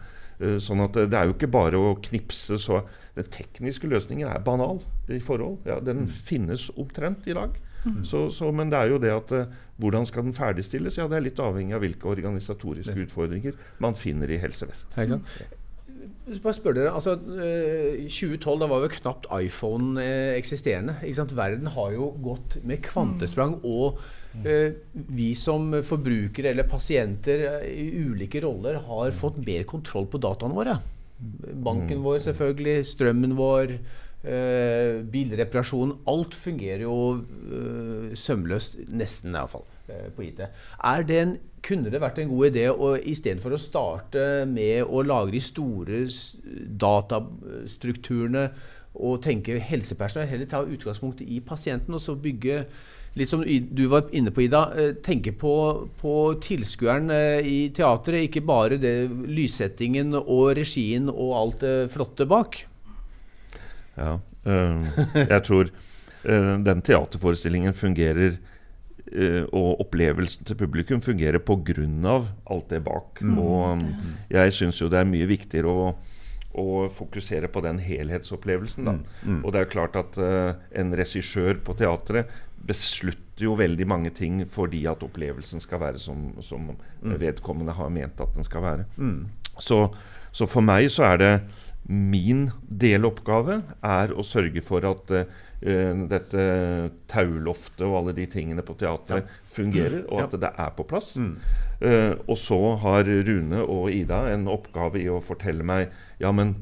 [0.40, 2.85] Eh, Sånn at det det er jo ikke bare å knipse så
[3.16, 4.78] Den tekniske løsningen er banal
[5.11, 5.59] i forhold.
[5.66, 7.59] Ja, den finnes omtrent i dag.
[8.04, 10.98] Så, så, men det er jo det at eh, hvordan skal den ferdigstilles?
[11.00, 14.92] Ja, Det er litt avhengig av hvilke organisatoriske utfordringer man finner i Helse Vest.
[16.30, 20.94] Bare spør dere, altså eh, 2012 da var jo knapt iPhone eh, eksisterende.
[21.02, 21.34] Ikke sant?
[21.36, 23.56] Verden har jo gått med kvantesprang.
[23.66, 23.98] Og
[24.44, 30.22] eh, vi som forbrukere eller pasienter eh, i ulike roller har fått mer kontroll på
[30.22, 30.78] dataene våre.
[31.20, 33.74] Banken vår selvfølgelig, strømmen vår,
[34.24, 35.94] eh, bilreparasjon.
[36.11, 40.44] Alt fungerer jo eh, sømløst, nesten iallfall, eh, på IT.
[41.09, 45.37] Det en, kunne det vært en god idé å istedenfor å starte med å lage
[45.37, 46.04] de store
[46.85, 48.48] datastrukturene
[49.00, 52.64] og tenke helsepersonell, heller ta utgangspunkt i pasienten og så bygge
[53.18, 54.61] Litt som du var inne på, Ida.
[55.02, 55.52] Tenke på,
[55.98, 56.12] på
[56.46, 57.11] tilskueren
[57.42, 62.61] i teatret, ikke bare det lyssettingen og regien og alt det flotte bak.
[64.00, 64.16] Ja,
[64.48, 68.38] eh, jeg tror eh, den teaterforestillingen fungerer
[69.12, 72.16] eh, og opplevelsen til publikum fungerer pga.
[72.50, 73.22] alt det bak.
[73.22, 73.84] Og um,
[74.30, 75.88] jeg syns jo det er mye viktigere å,
[76.60, 78.88] å fokusere på den helhetsopplevelsen.
[78.88, 78.96] Da.
[79.42, 84.42] Og det er klart at uh, en regissør på teatret beslutter jo veldig mange ting
[84.44, 88.84] fordi at opplevelsen skal være som, som vedkommende har ment at den skal være.
[89.60, 89.86] Så,
[90.32, 91.32] så for meg så er det
[91.88, 95.24] min deloppgave er å sørge for at uh,
[96.10, 96.44] dette
[97.10, 101.16] tauloftet og alle de tingene på teatret fungerer, og at det er på plass.
[101.80, 105.90] Eh, og så har Rune og Ida en oppgave i å fortelle meg
[106.20, 106.55] ja, men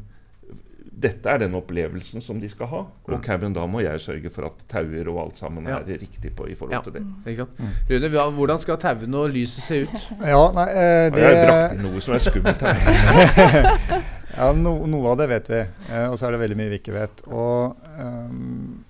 [0.99, 2.81] dette er den opplevelsen som de skal ha.
[3.07, 3.23] Og Mm.
[3.23, 5.79] Kevin, da må jeg sørge for at tauer og alt sammen Ja.
[5.79, 6.81] er riktig på i forhold Ja.
[6.81, 7.03] til det.
[7.27, 7.51] Ikke sant?
[7.91, 10.11] Rune, hvordan skal tauene og lyset se ut?
[10.27, 14.03] Ja, nei, eh, Og jeg har brakt inn noe som er skummelt her.
[14.39, 15.61] Ja, no, noe av det vet vi,
[15.91, 17.23] eh, og så er det veldig mye vi ikke vet.
[17.29, 18.85] Og ehm,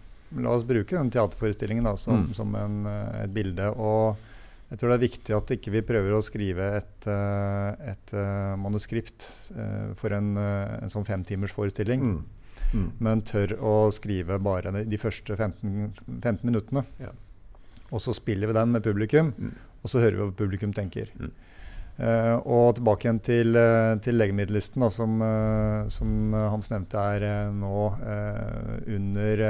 [0.44, 2.34] La oss bruke den teaterforestillingen da, som, Mm.
[2.36, 3.64] som en, eh, et bilde.
[3.80, 4.18] Og
[4.68, 8.12] jeg tror det er viktig at ikke vi prøver å skrive et, eh, et
[8.60, 9.24] manuskript
[9.96, 12.24] for en, en sånn femtimers forestilling, Mm.
[12.74, 12.90] Mm.
[13.00, 16.84] men tør å skrive bare de, de første 15, 15 minuttene.
[17.00, 17.08] Ja.
[17.90, 19.54] Og så spiller vi den med publikum, Mm.
[19.82, 21.08] og så hører vi hva publikum tenker.
[21.18, 21.30] Mm.
[21.98, 27.50] Eh, og tilbake igjen til, uh, til legemiddellisten, da, som, uh, som Hans nevnte er
[27.50, 27.88] nå
[28.86, 29.42] under,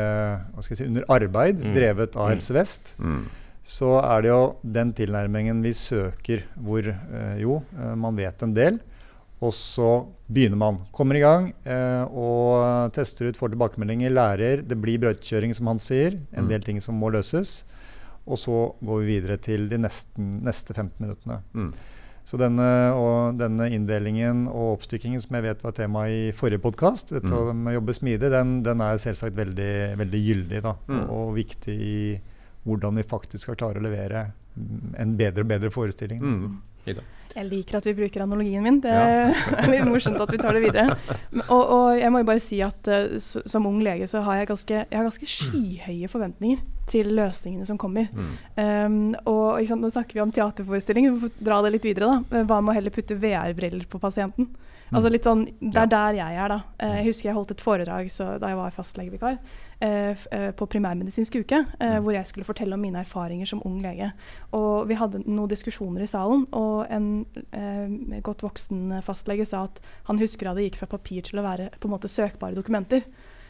[0.65, 1.75] si, under arbeid, Mm.
[1.75, 2.33] drevet av Mm.
[2.33, 2.95] Helse Vest.
[2.99, 3.27] Mm.
[3.63, 6.83] Så er det jo den tilnærmingen vi søker, hvor
[7.39, 7.63] jo,
[7.97, 8.79] man vet en del.
[9.43, 10.79] Og så begynner man.
[10.93, 11.53] Kommer i gang
[12.11, 14.63] og tester ut, får tilbakemeldinger, lærer.
[14.67, 16.17] Det blir brøytekjøring, som han sier.
[16.33, 16.49] En Mm.
[16.49, 17.65] del ting som må løses.
[18.27, 21.43] Og så går vi videre til de nesten, neste 15 minuttene.
[21.55, 21.73] Mm.
[22.29, 27.15] Så denne, og denne inndelingen og oppstykkingen som jeg vet var tema i forrige podkast,
[27.15, 27.63] dette Mm.
[27.65, 30.99] med å jobbe smidig, den, den er selvsagt veldig, veldig gyldig da, Mm.
[31.09, 32.21] og, og viktig i
[32.67, 34.27] hvordan vi faktisk skal klare å levere
[34.99, 36.21] en bedre og bedre forestilling.
[36.21, 36.59] Mm.
[36.95, 37.05] Ida.
[37.39, 38.81] Jeg liker at vi bruker analogien min.
[38.83, 39.29] Det Ja.
[39.61, 40.97] er litt morsomt at vi tar det videre.
[41.49, 44.49] Og, og jeg må jo bare si at uh, som ung lege så har jeg
[44.51, 48.09] ganske, jeg har ganske skyhøye forventninger til løsningene som kommer.
[48.17, 48.33] Mm.
[48.57, 52.09] Um, og sant, Nå snakker vi om teaterforestilling, vi får dra det litt videre.
[52.09, 52.39] da.
[52.41, 54.49] Eh, Hva med å heller putte VR-briller på pasienten?
[54.89, 56.63] Altså litt sånn, Det er der jeg er, da.
[56.81, 60.67] Eh, Jeg husker jeg holdt et foredrag så, da jeg var fastlegevikar eh, eh, på
[60.67, 64.11] primærmedisinsk uke, eh, hvor jeg skulle fortelle om mine erfaringer som ung lege.
[64.57, 69.79] Og vi hadde noen diskusjoner i salen, og en eh, godt voksen fastlege sa at
[70.11, 73.07] han husker da det gikk fra papir til å være på en måte søkbare dokumenter.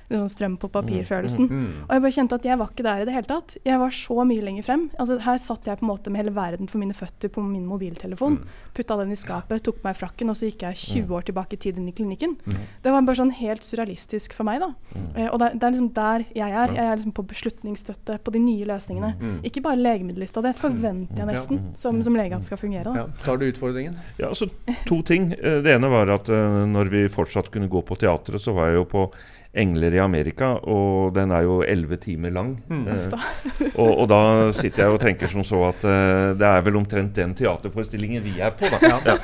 [0.09, 1.48] Sånn strøm på papir-følelsen.
[1.52, 1.72] Mm.
[1.84, 3.56] Og jeg bare kjente at jeg var ikke der i det hele tatt.
[3.68, 4.86] Jeg var så mye lenger frem.
[4.98, 7.66] Altså, her satt jeg på en måte med hele verden for mine føtter på min
[7.68, 8.38] mobiltelefon.
[8.40, 8.54] Mm.
[8.78, 11.61] Putta den i skapet, tok meg frakken, og så gikk jeg 20 år tilbake i
[11.61, 12.38] tid inn i klinikken.
[12.46, 12.62] Mm.
[12.86, 14.70] Det var bare sånn helt surrealistisk for meg, da.
[15.14, 16.72] Eh, og det, det er liksom der jeg er.
[16.78, 19.12] Jeg er liksom på beslutningsstøtte på de nye løsningene.
[19.20, 19.38] Mm.
[19.48, 20.42] Ikke bare legemiddellista.
[20.44, 22.86] Det forventer jeg nesten som, som lege at skal fungere.
[22.88, 23.04] Da.
[23.04, 23.06] Ja.
[23.24, 23.98] Tar du utfordringen?
[24.18, 24.48] Ja, altså
[24.88, 25.32] To ting.
[25.36, 28.70] Eh, Det ene var at eh, når vi fortsatt kunne gå på teatret, så var
[28.70, 29.09] jeg jo på
[29.57, 32.53] Engler i Amerika, og den er jo elleve timer lang.
[32.68, 32.84] Mm.
[32.92, 33.14] Eh,
[33.80, 34.20] og, og da
[34.55, 38.38] sitter jeg og tenker som så at eh, det er vel omtrent den teaterforestillingen vi
[38.44, 38.92] er på, da.
[39.09, 39.16] Ja.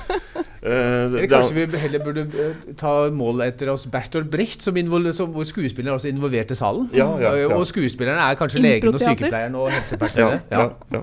[0.64, 0.70] Eh,
[1.04, 4.74] Eller da- kanskje vi heller burde eh, ta mål etter oss Bertolt Brecht, som,
[5.12, 6.86] som hvor skuespilleren er også involvert i salen.
[6.96, 7.50] Ja, ja, ja.
[7.52, 10.40] Og skuespilleren er kanskje legen og sykepleieren og ja, helsepersonellet.
[10.50, 11.02] ja, ja.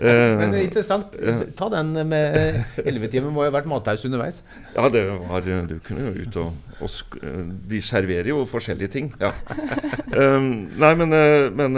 [0.00, 1.12] Eh, Men det er interessant.
[1.58, 3.28] Ta den med ellevetimen.
[3.34, 4.40] Må jo ha vært matpause underveis.
[4.72, 7.20] Ja, det var, du kunne jo ut og, og sk
[7.68, 9.12] De serverer jo forskjellige ting.
[9.20, 9.34] Ja.
[10.16, 11.12] Um, nei, men,
[11.60, 11.76] men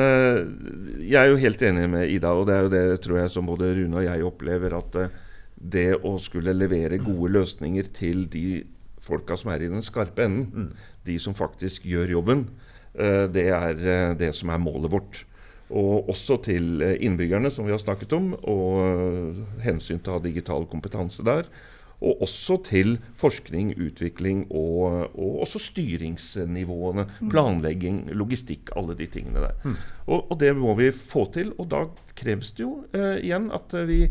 [1.03, 3.51] jeg er jo helt enig med Ida, og det er jo det tror jeg som
[3.51, 5.01] både Rune og jeg opplever, at
[5.73, 8.65] det å skulle levere gode løsninger til de
[9.07, 10.73] folka som er i den skarpe enden,
[11.07, 12.49] de som faktisk gjør jobben,
[12.95, 15.23] eh, det er eh, det som er målet vårt.
[15.71, 20.27] Og også til eh, innbyggerne, som vi har snakket om, og hensyn til å ha
[20.27, 21.49] digital kompetanse der.
[21.97, 27.07] Og også til forskning, utvikling og, og også styringsnivåene.
[27.33, 29.77] Planlegging, logistikk, alle de tingene der.
[30.05, 31.55] Og, og det må vi få til.
[31.57, 31.87] Og da
[32.19, 34.05] kreves det jo eh, igjen at vi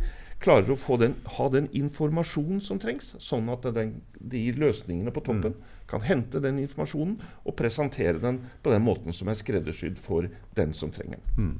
[0.46, 5.24] klarer å få den, ha den informasjonen som trengs, sånn at den, de løsningene på
[5.26, 5.56] toppen
[5.90, 10.76] kan hente den informasjonen og presentere den på den måten som er skreddersydd for den
[10.78, 11.56] som trenger den.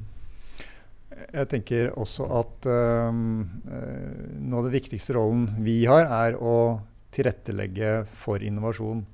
[1.16, 6.80] Jeg tenker også at øh, noe av den viktigste rollen vi har, er å
[7.14, 9.04] tilrettelegge for innovasjon.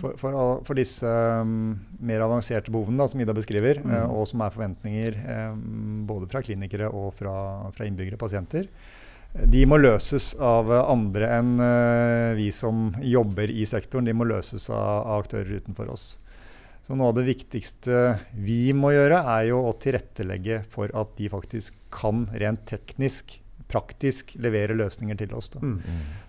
[0.00, 4.40] For, for, for disse um, mer avanserte behovene da, som Ida beskriver, øh, og som
[4.40, 5.18] er forventninger
[5.52, 7.34] um, både fra klinikere og fra,
[7.76, 8.70] fra innbyggere, pasienter,
[9.34, 14.06] de må løses av andre enn øh, vi som jobber i sektoren.
[14.06, 16.04] De må løses av, aktører utenfor oss.
[16.86, 21.30] Så noe av det viktigste vi må gjøre, er jo å tilrettelegge for at de
[21.32, 23.40] faktisk kan rent teknisk,
[23.72, 25.48] praktisk levere løsninger til oss.
[25.54, 25.62] Da.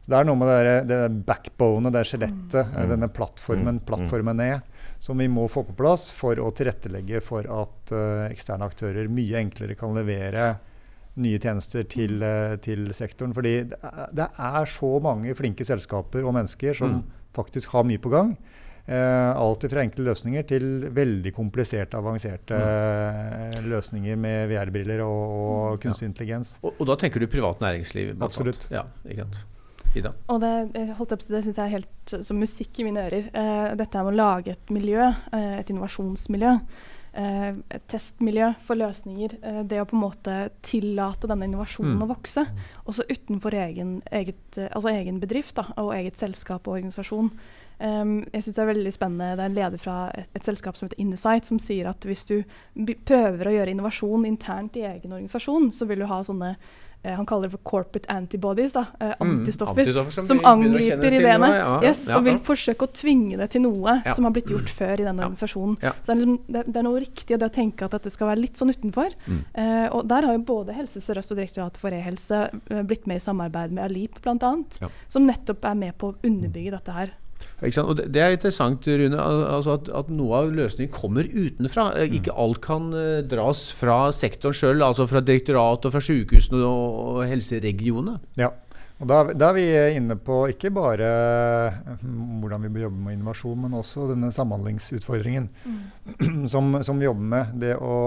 [0.01, 2.89] Så det er noe med det, der- det der backbonet, det skjelettet, mm.
[2.89, 4.61] denne plattformen, plattformen er,
[5.03, 9.43] som vi må få på plass for å tilrettelegge for at uh, eksterne aktører mye
[9.43, 10.55] enklere kan levere
[11.21, 13.33] nye tjenester til, eh, til sektoren.
[13.35, 17.03] Fordi det er, så mange flinke selskaper og mennesker som
[17.35, 18.35] faktisk har mye på gang.
[18.85, 25.81] Eh, alt fra enkle løsninger til veldig kompliserte, avanserte eh, løsninger med VR-briller og, og
[25.81, 26.59] kunstig intelligens.
[26.61, 28.13] Og, og da tenker du privat næringsliv?
[28.21, 28.67] Absolutt.
[28.73, 29.41] Ja, ikke sant?
[29.95, 30.11] Ida?
[30.29, 30.51] Og det,
[30.99, 33.29] holdt opp, det syns jeg er helt som musikk i mine ører.
[33.31, 36.57] Eh, dette med å lage et miljø, eh, et innovasjonsmiljø.
[37.15, 39.37] Et testmiljø for løsninger.
[39.63, 40.33] det å på en måte
[40.65, 42.01] tillate denne innovasjonen mm.
[42.03, 42.43] å vokse.
[42.83, 47.31] Også utenfor egen, eget, altså egen bedrift da, og eget selskap og organisasjon.
[47.79, 49.35] Um, jeg synes Det er veldig spennende.
[49.35, 52.23] Det er en leder fra et, et selskap som heter Innesight, som sier at hvis
[52.27, 52.37] du
[53.07, 56.55] prøver å gjøre innovasjon internt i egen organisasjon, så vil du ha sånne
[57.13, 61.49] han kaller det for corporate antibodies, da, uh, antistoffer, mm, antistoffer, som, som angriper ideene.
[61.55, 64.71] Ja, yes, ja, og vil forsøke å tvinge det til noe som har blitt gjort
[64.73, 65.77] før i den organisasjonen.
[65.81, 68.31] Så det er, liksom, det, det er, noe riktig det å tenke at dette skal
[68.31, 69.17] være litt sånn utenfor.
[69.25, 69.41] Mm.
[69.63, 72.45] Eh, og Der har jo både Helse Sør-Øst og Direktoratet for e-helse
[72.87, 74.89] blitt med i samarbeid med Alip bl.a., ja.
[75.11, 77.13] som nettopp er med på å underbygge dette her.
[77.63, 81.87] Og det er interessant, Rune, altså at, at, noe av løsningen kommer utenfra.
[82.01, 82.41] Eh, ikke mm.
[82.43, 87.23] alt kan uh, dras fra sektoren sjøl, altså fra direktoratet og fra sykehusene og, og
[87.29, 88.19] helseregionene.
[88.41, 88.51] Ja,
[88.95, 89.65] og da, da, er vi
[89.97, 91.07] inne på ikke bare
[91.99, 96.45] hm, hvordan vi bør jobbe med innovasjon, men også denne samhandlingsutfordringen mm.
[96.53, 97.55] som, som, vi jobber med.
[97.59, 97.97] Det å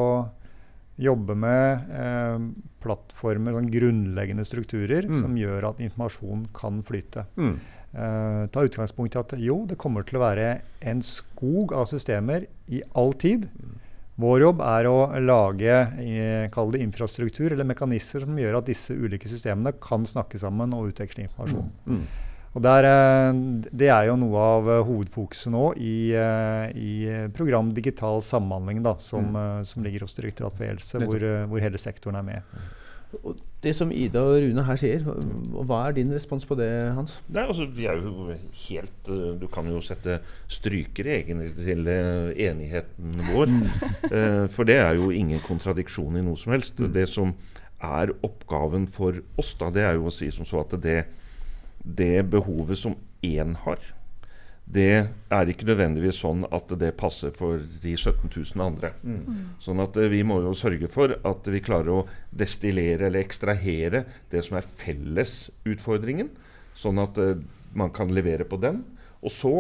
[0.99, 2.46] jobbe med eh,
[2.82, 5.18] plattformer, sånn grunnleggende strukturer, mm.
[5.20, 7.28] som gjør at informasjon kan flyte.
[7.38, 7.59] Mm.
[7.89, 12.45] Uh, ta utgangspunkt i at jo, det kommer til å være en skog av systemer
[12.68, 13.47] i all tid.
[14.20, 18.97] Vår jobb er å lage eh, kall det infrastruktur eller mekanismer som gjør at disse
[18.99, 21.68] ulike systemene kan snakke sammen og utveksle informasjon.
[21.86, 22.01] Mm.
[22.01, 22.26] Mm.
[22.59, 23.39] Og der, uh,
[23.70, 26.93] Det er jo noe av hovedfokuset nå i, i,
[27.36, 29.64] program Digital samhandling, da, som, mm.
[29.70, 32.61] som ligger hos Direktoratet for helse, hvor, hvor hele sektoren er med.
[33.24, 35.04] Og det som Ida og Rune her sier,
[35.66, 37.16] hva er din respons på det, Hans?
[37.32, 38.28] Nei, altså, vi er jo
[38.68, 40.18] helt eh, Du kan jo sette
[40.52, 43.54] strykere egentlig til eh, enigheten vår.
[43.54, 43.62] Mm.
[44.12, 46.78] uh, for det er jo ingen kontradiksjon i noe som helst.
[46.78, 46.92] Mm.
[46.94, 47.32] Det som
[47.80, 51.00] er oppgaven for oss, da, det er jo å si som så at det,
[51.82, 53.80] det behovet som én har,
[54.68, 58.92] det er ikke nødvendigvis sånn at det passer for de 17 000 andre.
[59.00, 59.18] Mm.
[59.24, 59.44] mm.
[59.64, 62.02] Sånn at eh, vi må jo sørge for at vi klarer å
[62.36, 66.28] destillere eller ekstrahere det som er fellesutfordringen,
[66.76, 67.40] sånn at uh,
[67.78, 68.82] man kan levere på den.
[69.24, 69.54] Og så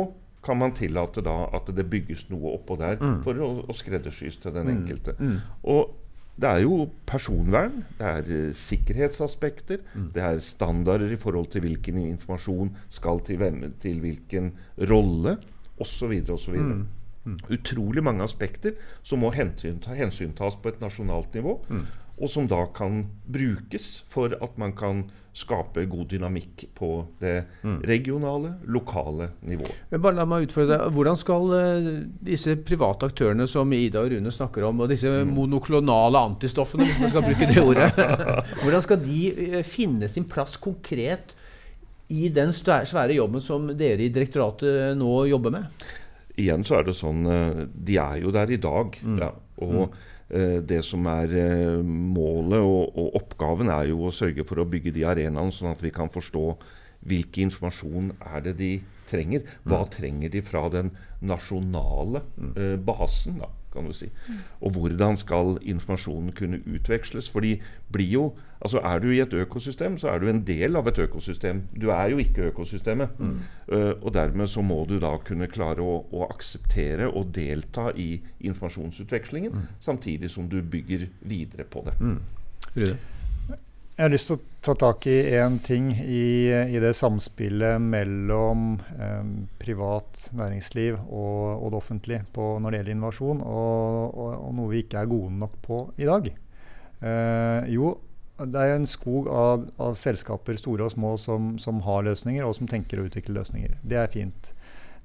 [0.44, 3.16] kan man tillate da at det bygges noe oppå der mm.
[3.24, 4.74] for å, å skreddersys til den mm.
[4.76, 5.16] enkelte.
[5.18, 5.38] Mm.
[5.72, 5.96] Og
[6.38, 10.10] det er jo personvern, det er uh, sikkerhetsaspekter, mm.
[10.14, 14.52] det er standarder i forhold til hvilken informasjon skal til hvem, til hvilken
[14.90, 15.38] rolle,
[15.80, 16.14] osv.
[16.30, 16.54] osv.
[16.54, 16.86] Mm.
[17.24, 17.38] Mm.
[17.52, 21.58] Utrolig mange aspekter som må hensyntas hensyn på et nasjonalt nivå.
[21.68, 21.86] Mm
[22.18, 25.06] og som da kan brukes for at man kan
[25.38, 26.88] skape god dynamikk på
[27.20, 27.76] det mm.
[27.86, 29.74] regionale, lokale nivået.
[29.92, 30.96] Men bare la meg utfordre deg.
[30.96, 31.90] Hvordan skal uh,
[32.26, 35.30] disse private aktørene som Ida og Rune snakker om, og disse mm.
[35.36, 37.88] monoklonale antistoffene, hvis man skal bruke det ordet,
[38.64, 41.36] hvordan skal de uh, finne sin plass konkret
[42.08, 45.88] i den svære jobben som dere i direktoratet nå jobber med?
[46.38, 47.26] Igjen så er det sånn
[47.66, 49.02] De er jo der i dag.
[49.02, 49.18] Mm.
[49.22, 49.82] Ja, og.
[49.88, 54.68] Eh, det som er eh, målet og, og, oppgaven, er jo å sørge for å
[54.68, 56.44] bygge de arenaene, sånn at vi kan forstå
[57.08, 58.72] hvilken informasjon er det de
[59.08, 59.46] trenger.
[59.64, 59.92] Hva mm.
[59.94, 60.90] trenger de fra den
[61.24, 63.38] nasjonale uh, basen?
[63.40, 64.10] da kan du si.
[64.60, 67.30] Og hvordan skal informasjonen kunne utveksles?
[67.30, 67.58] For de
[67.92, 70.98] blir jo Altså Er du i et økosystem, så er du en del av et
[70.98, 71.60] økosystem.
[71.80, 73.08] Du er jo ikke økosystemet.
[73.18, 73.36] Mm.
[73.72, 78.20] Uh, og dermed så må du da kunne klare å, å akseptere og delta i
[78.40, 79.68] informasjonsutvekslingen, mm.
[79.80, 81.94] samtidig som du bygger videre på det.
[82.00, 82.18] Mm.
[83.98, 88.76] Jeg har lyst til å ta tak i én ting i, i, det samspillet mellom
[88.94, 94.52] eh, privat næringsliv og, og, det offentlige på, når det gjelder innovasjon, og, og, og,
[94.54, 96.30] noe vi ikke er gode nok på i dag.
[96.30, 97.90] Eh, jo,
[98.38, 102.54] det er en skog av, av, selskaper, store og små, som, som, har løsninger, og
[102.54, 103.80] som tenker å utvikle løsninger.
[103.82, 104.52] Det er fint.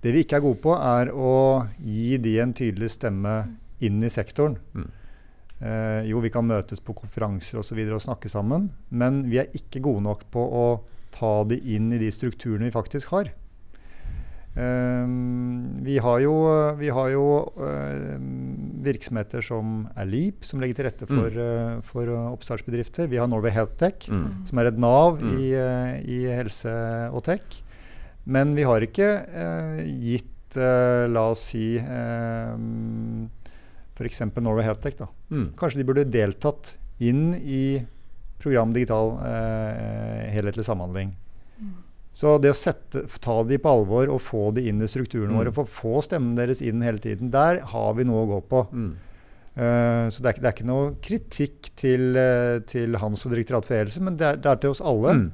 [0.06, 1.34] Det vi ikke er gode på, er å
[1.82, 3.40] gi de en tydelig stemme
[3.82, 4.62] inn i sektoren.
[4.78, 4.92] Mm.
[5.64, 9.40] Eh, jo, vi kan møtes på konferanser og, så videre og snakke sammen, men vi
[9.40, 10.66] er ikke gode nok på å
[11.14, 13.30] ta det inn i de strukturene vi faktisk har.
[14.60, 15.06] Eh,
[15.88, 16.34] vi har jo,
[16.82, 17.28] vi har jo
[17.64, 18.18] eh,
[18.84, 21.80] virksomheter som er LEAP, som legger til rette for, mm.
[21.80, 23.08] uh, for oppstartsbedrifter.
[23.08, 24.44] Vi har Norway Health Tech, mm.
[24.50, 25.32] som er et Nav mm.
[25.38, 26.74] i, uh, i, helse
[27.14, 27.62] og tech.
[28.28, 29.08] Men vi har ikke
[30.00, 33.26] gitt, la oss si um,
[33.94, 34.22] f.eks.
[34.42, 35.02] Norway Healthtech.
[35.30, 35.52] Mm.
[35.60, 37.84] Kanskje de burde deltatt inn i
[38.44, 41.14] program digital eh, helhetlig samhandling.
[41.60, 41.74] Mm.
[42.14, 45.40] Så det å sette, ta de på alvor og få de inn i strukturene mm.
[45.40, 48.62] våre, for få stemmen deres inn hele tiden, der har vi noe å gå på.
[49.54, 53.70] Uh, så det er, det er, ikke noe kritikk til, uh, til Hans og Direktoratet
[53.70, 55.16] for helse, men det er, det er, til oss alle.
[55.18, 55.26] Mm.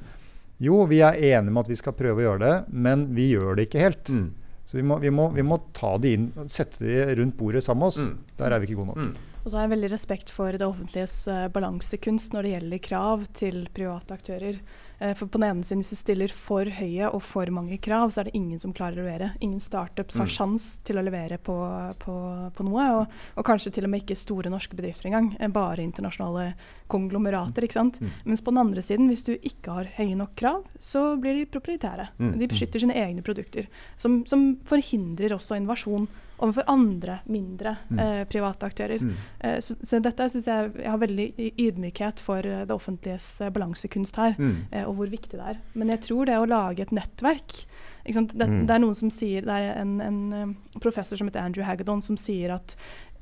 [0.60, 2.56] Jo, vi er enige med at vi skal prøve å gjøre det,
[2.88, 4.12] men vi gjør det ikke helt.
[4.12, 4.26] Mm.
[4.70, 7.82] Så vi må, vi, må, vi må, ta de inn, sette de rundt bordet sammen
[7.82, 8.04] med oss.
[8.06, 8.36] Mm.
[8.38, 9.00] Der er vi ikke gode nok.
[9.02, 9.30] Mm.
[9.40, 13.24] Og så har jeg veldig respekt for det offentliges uh, balansekunst når det gjelder krav
[13.34, 14.60] til private aktører.
[15.00, 18.12] Uh, for på den ene siden, hvis du stiller for høye og for mange krav,
[18.12, 19.32] så er det ingen som klarer å levere.
[19.40, 20.34] Ingen startups har Mm.
[20.36, 21.56] sjans til å levere på,
[22.04, 22.16] på,
[22.54, 22.84] på noe.
[23.00, 25.32] Og, og, kanskje til og med ikke store norske bedrifter engang.
[25.40, 26.52] Uh, bare internasjonale
[26.90, 27.64] konglomerater.
[27.66, 28.00] ikke sant?
[28.02, 28.10] Mm.
[28.26, 31.46] Mens på den andre siden, hvis du ikke har høye nok krav, så blir de
[31.46, 32.08] proprietære.
[32.18, 32.34] Mm.
[32.40, 33.68] De beskytter sine egne produkter.
[33.98, 36.08] Som, som forhindrer også invasjon
[36.40, 37.98] overfor andre, mindre Mm.
[38.00, 39.02] eh, private aktører.
[39.04, 39.14] Mm.
[39.44, 41.26] Eh, så, så dette syns jeg jeg har veldig
[41.60, 44.54] ydmykhet for eh, det offentliges eh, balansekunst her, Mm.
[44.72, 45.58] eh, og hvor viktig det er.
[45.74, 47.66] Men jeg tror det å lage et nettverk
[48.06, 48.32] ikke sant?
[48.38, 48.66] Det, Mm.
[48.66, 52.00] det er noen som sier, det er en, en eh, professor som heter Andrew Hagedon
[52.02, 52.74] som sier at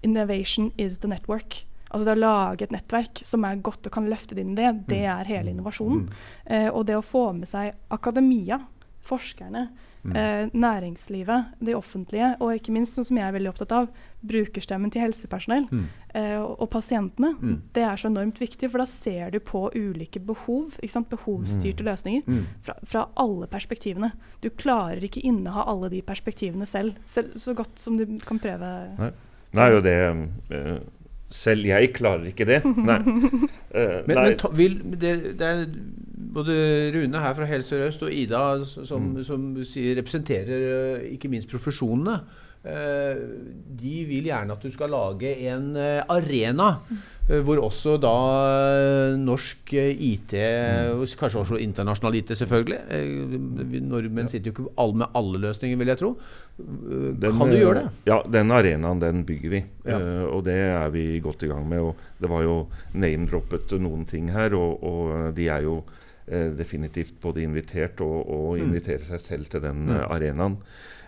[0.05, 1.64] innovation is the network.
[1.91, 4.61] Altså det å lage et nettverk som er godt og kan løfte ditt inn i
[4.62, 6.07] det det er hele innovasjonen.
[6.09, 6.11] Mm.
[6.47, 8.61] Eh, og det å få med seg akademia,
[9.09, 9.68] forskerne,
[10.05, 10.12] Mm.
[10.16, 13.89] eh, næringslivet, det offentlige, og ikke minst, sånn som jeg er veldig opptatt av,
[14.24, 15.86] brukerstemmen til helsepersonell Mm.
[16.14, 17.34] eh, og, og pasientene.
[17.41, 17.61] Mm.
[17.74, 22.45] Det er så enormt viktig, for da ser du på ulike behov, behovsstyrte løsninger, Mm.
[22.62, 24.12] fra, fra alle perspektivene.
[24.41, 28.99] Du klarer ikke inneha alle de perspektivene selv, selv så godt som du kan prøve.
[28.99, 29.12] Nei.
[29.66, 29.99] er jo det
[30.51, 30.78] eh,
[31.31, 32.62] Selv jeg klarer ikke det.
[32.89, 32.99] Nei.
[33.05, 34.22] Uh, Men, nei.
[34.31, 35.64] men ta, vil, det, det er
[36.39, 36.55] både
[36.95, 39.24] Rune her fra Helse Sør-Øst og Ida som, Mm.
[39.24, 40.64] som sier, representerer
[41.01, 42.20] eh, ikke minst profesjonene.
[42.64, 43.20] Uh,
[43.79, 48.12] de vil gjerne at du skal lage en uh, arena eh, hvor også da
[48.81, 50.33] eh, norsk eh, IT,
[51.20, 53.35] kanskje også internasjonal IT selvfølgelig eh,
[53.85, 56.14] Nordmenn sitter jo ikke med alle løsninger, vil jeg tro.
[56.59, 57.93] Eh, Den, kan du eh, gjøre det?
[58.09, 59.62] Ja, den arenaen den bygger vi.
[59.85, 59.99] Ja.
[60.01, 61.85] Eh, og det er vi godt i gang med.
[61.85, 62.59] Og det var jo
[62.97, 65.97] name-droppet noen ting her, og, og de er jo eh,
[66.59, 68.64] definitivt både invitert og, og Mm.
[68.68, 69.97] inviterer seg selv til den Mm.
[69.97, 70.57] eh, arenaen.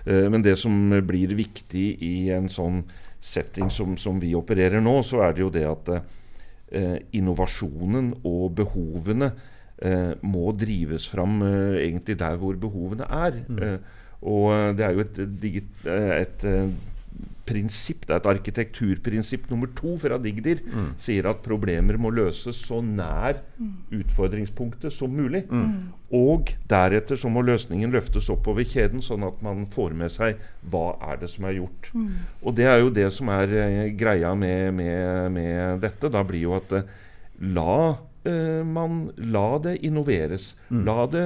[0.06, 2.84] Eh, men det som blir viktig i en sånn
[3.20, 5.88] setting som, som vi opererer nå, så er det jo det at
[6.72, 9.32] eh, innovasjonen og behovene
[9.82, 13.32] eh, må drives fram eh, egentlig der hvor behovene er.
[13.48, 13.58] Mm.
[13.62, 13.78] Eh,
[14.22, 16.70] og eh, det er jo et, et, eh, et eh,
[17.46, 20.94] prinsipp, det er et arkitekturprinsipp nummer to fra Digdir, Mm.
[20.98, 23.40] sier at problemer må løses så nær
[23.90, 25.44] utfordringspunktet som mulig.
[25.50, 25.92] Mm.
[26.12, 30.96] Og deretter så må løsningen løftes oppover kjeden, sånn at man får med seg hva
[31.12, 31.90] er det som er gjort.
[31.94, 32.08] Mm.
[32.42, 36.10] Og det er jo det som er eh, greia med, med, med dette.
[36.10, 36.82] Da blir jo at eh,
[37.40, 37.76] la,
[38.24, 40.54] eh, man, la det innoveres.
[40.70, 41.24] La, det,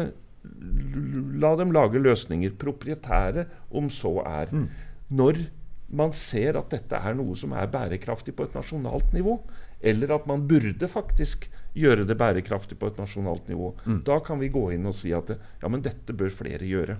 [1.40, 4.52] la dem lage løsninger, proprietære om så er.
[4.52, 4.68] Mm.
[5.14, 5.46] Når
[5.94, 9.38] man ser at dette er noe som er bærekraftig på et nasjonalt nivå,
[9.84, 14.02] eller at man burde faktisk gjøre det bærekraftig på et nasjonalt nivå, Mm.
[14.06, 16.96] da kan vi gå inn og si at ja, men dette bør flere gjøre.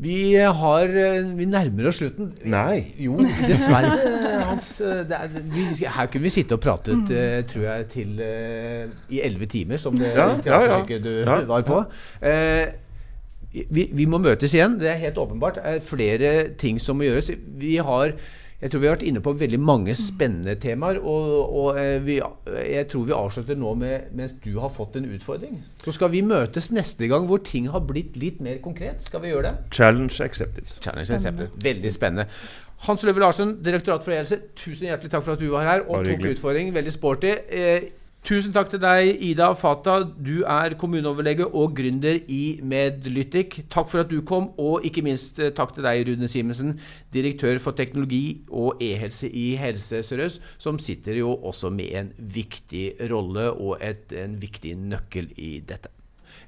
[0.00, 2.28] Vi har eh, Vi nærmer oss slutten.
[2.46, 2.92] Nei.
[3.02, 3.16] Jo,
[3.48, 3.96] dessverre.
[4.50, 8.12] Hans, eh, det er, vi, her kunne vi sitte og pratet, uh, tror jeg, til
[8.22, 10.98] uh, i elleve timer, som det Ja, ja, ja.
[11.02, 11.80] du Ja, var på.
[12.22, 12.70] Eh,
[13.52, 14.78] vi, vi må møtes igjen.
[14.80, 15.58] Det er helt åpenbart.
[15.58, 16.30] Det er flere
[16.60, 17.32] ting som må gjøres.
[17.60, 18.14] Vi har
[18.60, 20.98] jeg tror vi har vært inne på veldig mange spennende temaer.
[21.00, 22.18] Og, og eh, vi,
[22.68, 25.62] jeg tror vi avslutter nå med mens du har fått en utfordring.
[25.80, 29.00] Så skal vi møtes neste gang hvor ting har blitt litt mer konkret.
[29.06, 29.54] Skal vi gjøre det?
[29.72, 30.74] Challenge accepted.
[30.76, 31.46] Challenge Spennende.
[31.48, 31.64] accepted.
[31.64, 32.28] Veldig spennende.
[32.84, 36.04] Hans Løve Larsen, Direktoratet for e-helse, tusen hjertelig takk for at du var her og
[36.04, 36.76] tok utfordringen.
[36.76, 37.32] Veldig sporty.
[38.20, 40.02] Tusen takk til deg, Ida Fata.
[40.04, 43.62] Du er kommuneoverlege og gründer i Medlytic.
[43.72, 46.74] Takk for at du kom, og ikke minst eh, takk til deg, Rune Simensen,
[47.16, 52.84] direktør for teknologi og e-helse i Helse Sør-Øst, som sitter jo også med en viktig
[53.10, 55.88] rolle og et, en viktig nøkkel i dette.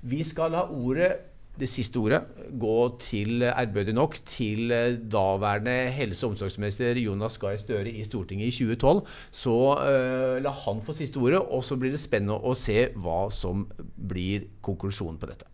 [0.04, 2.22] Vi skal la ordet det siste ordet
[2.60, 8.48] gå til, ærbødig nok, til eh, daværende helse- og omsorgsminister Jonas Gahr Støre i Stortinget
[8.48, 9.02] i 2012.
[9.30, 13.26] Så uh, la han få siste ordet, og så blir det spennende å se hva
[13.30, 15.48] som blir konklusjonen på dette.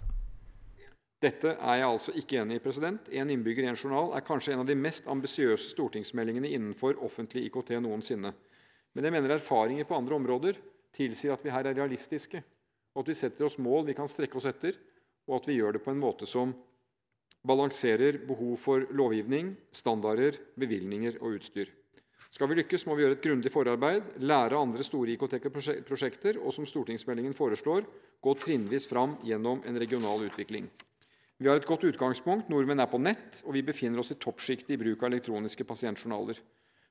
[1.19, 2.63] Dette er jeg altså ikke enig i.
[2.63, 3.09] president.
[3.11, 7.49] En innbygger i en journal er kanskje en av de mest ambisiøse stortingsmeldingene innenfor offentlig
[7.49, 8.31] IKT noensinne.
[8.95, 10.61] Men jeg mener erfaringer på andre områder
[10.95, 12.43] tilsier at vi her er realistiske,
[12.95, 14.79] og at vi setter oss mål vi kan strekke oss etter,
[15.29, 16.55] og at vi gjør det på en måte som
[17.47, 21.71] balanserer behov for lovgivning, standarder, bevilgninger og utstyr.
[22.29, 26.67] Skal vi lykkes, må vi gjøre et grundig forarbeid, lære andre store IKT-prosjekter, og som
[26.69, 27.87] stortingsmeldingen foreslår,
[28.21, 30.69] gå trinnvis fram gjennom en regional utvikling.
[31.39, 32.51] Vi har et godt utgangspunkt.
[32.51, 36.41] Nordmenn er på nett, og vi befinner oss i toppsjiktet i bruk av elektroniske pasientjournaler.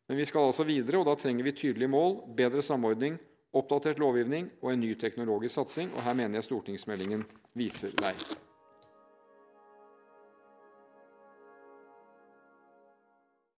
[0.07, 3.19] Men vi skal altså videre, og da trenger vi tydelige mål, bedre samordning,
[3.57, 5.95] oppdatert lovgivning og en ny teknologisk satsing.
[5.95, 7.25] og Her mener jeg stortingsmeldingen
[7.57, 8.13] viser vei.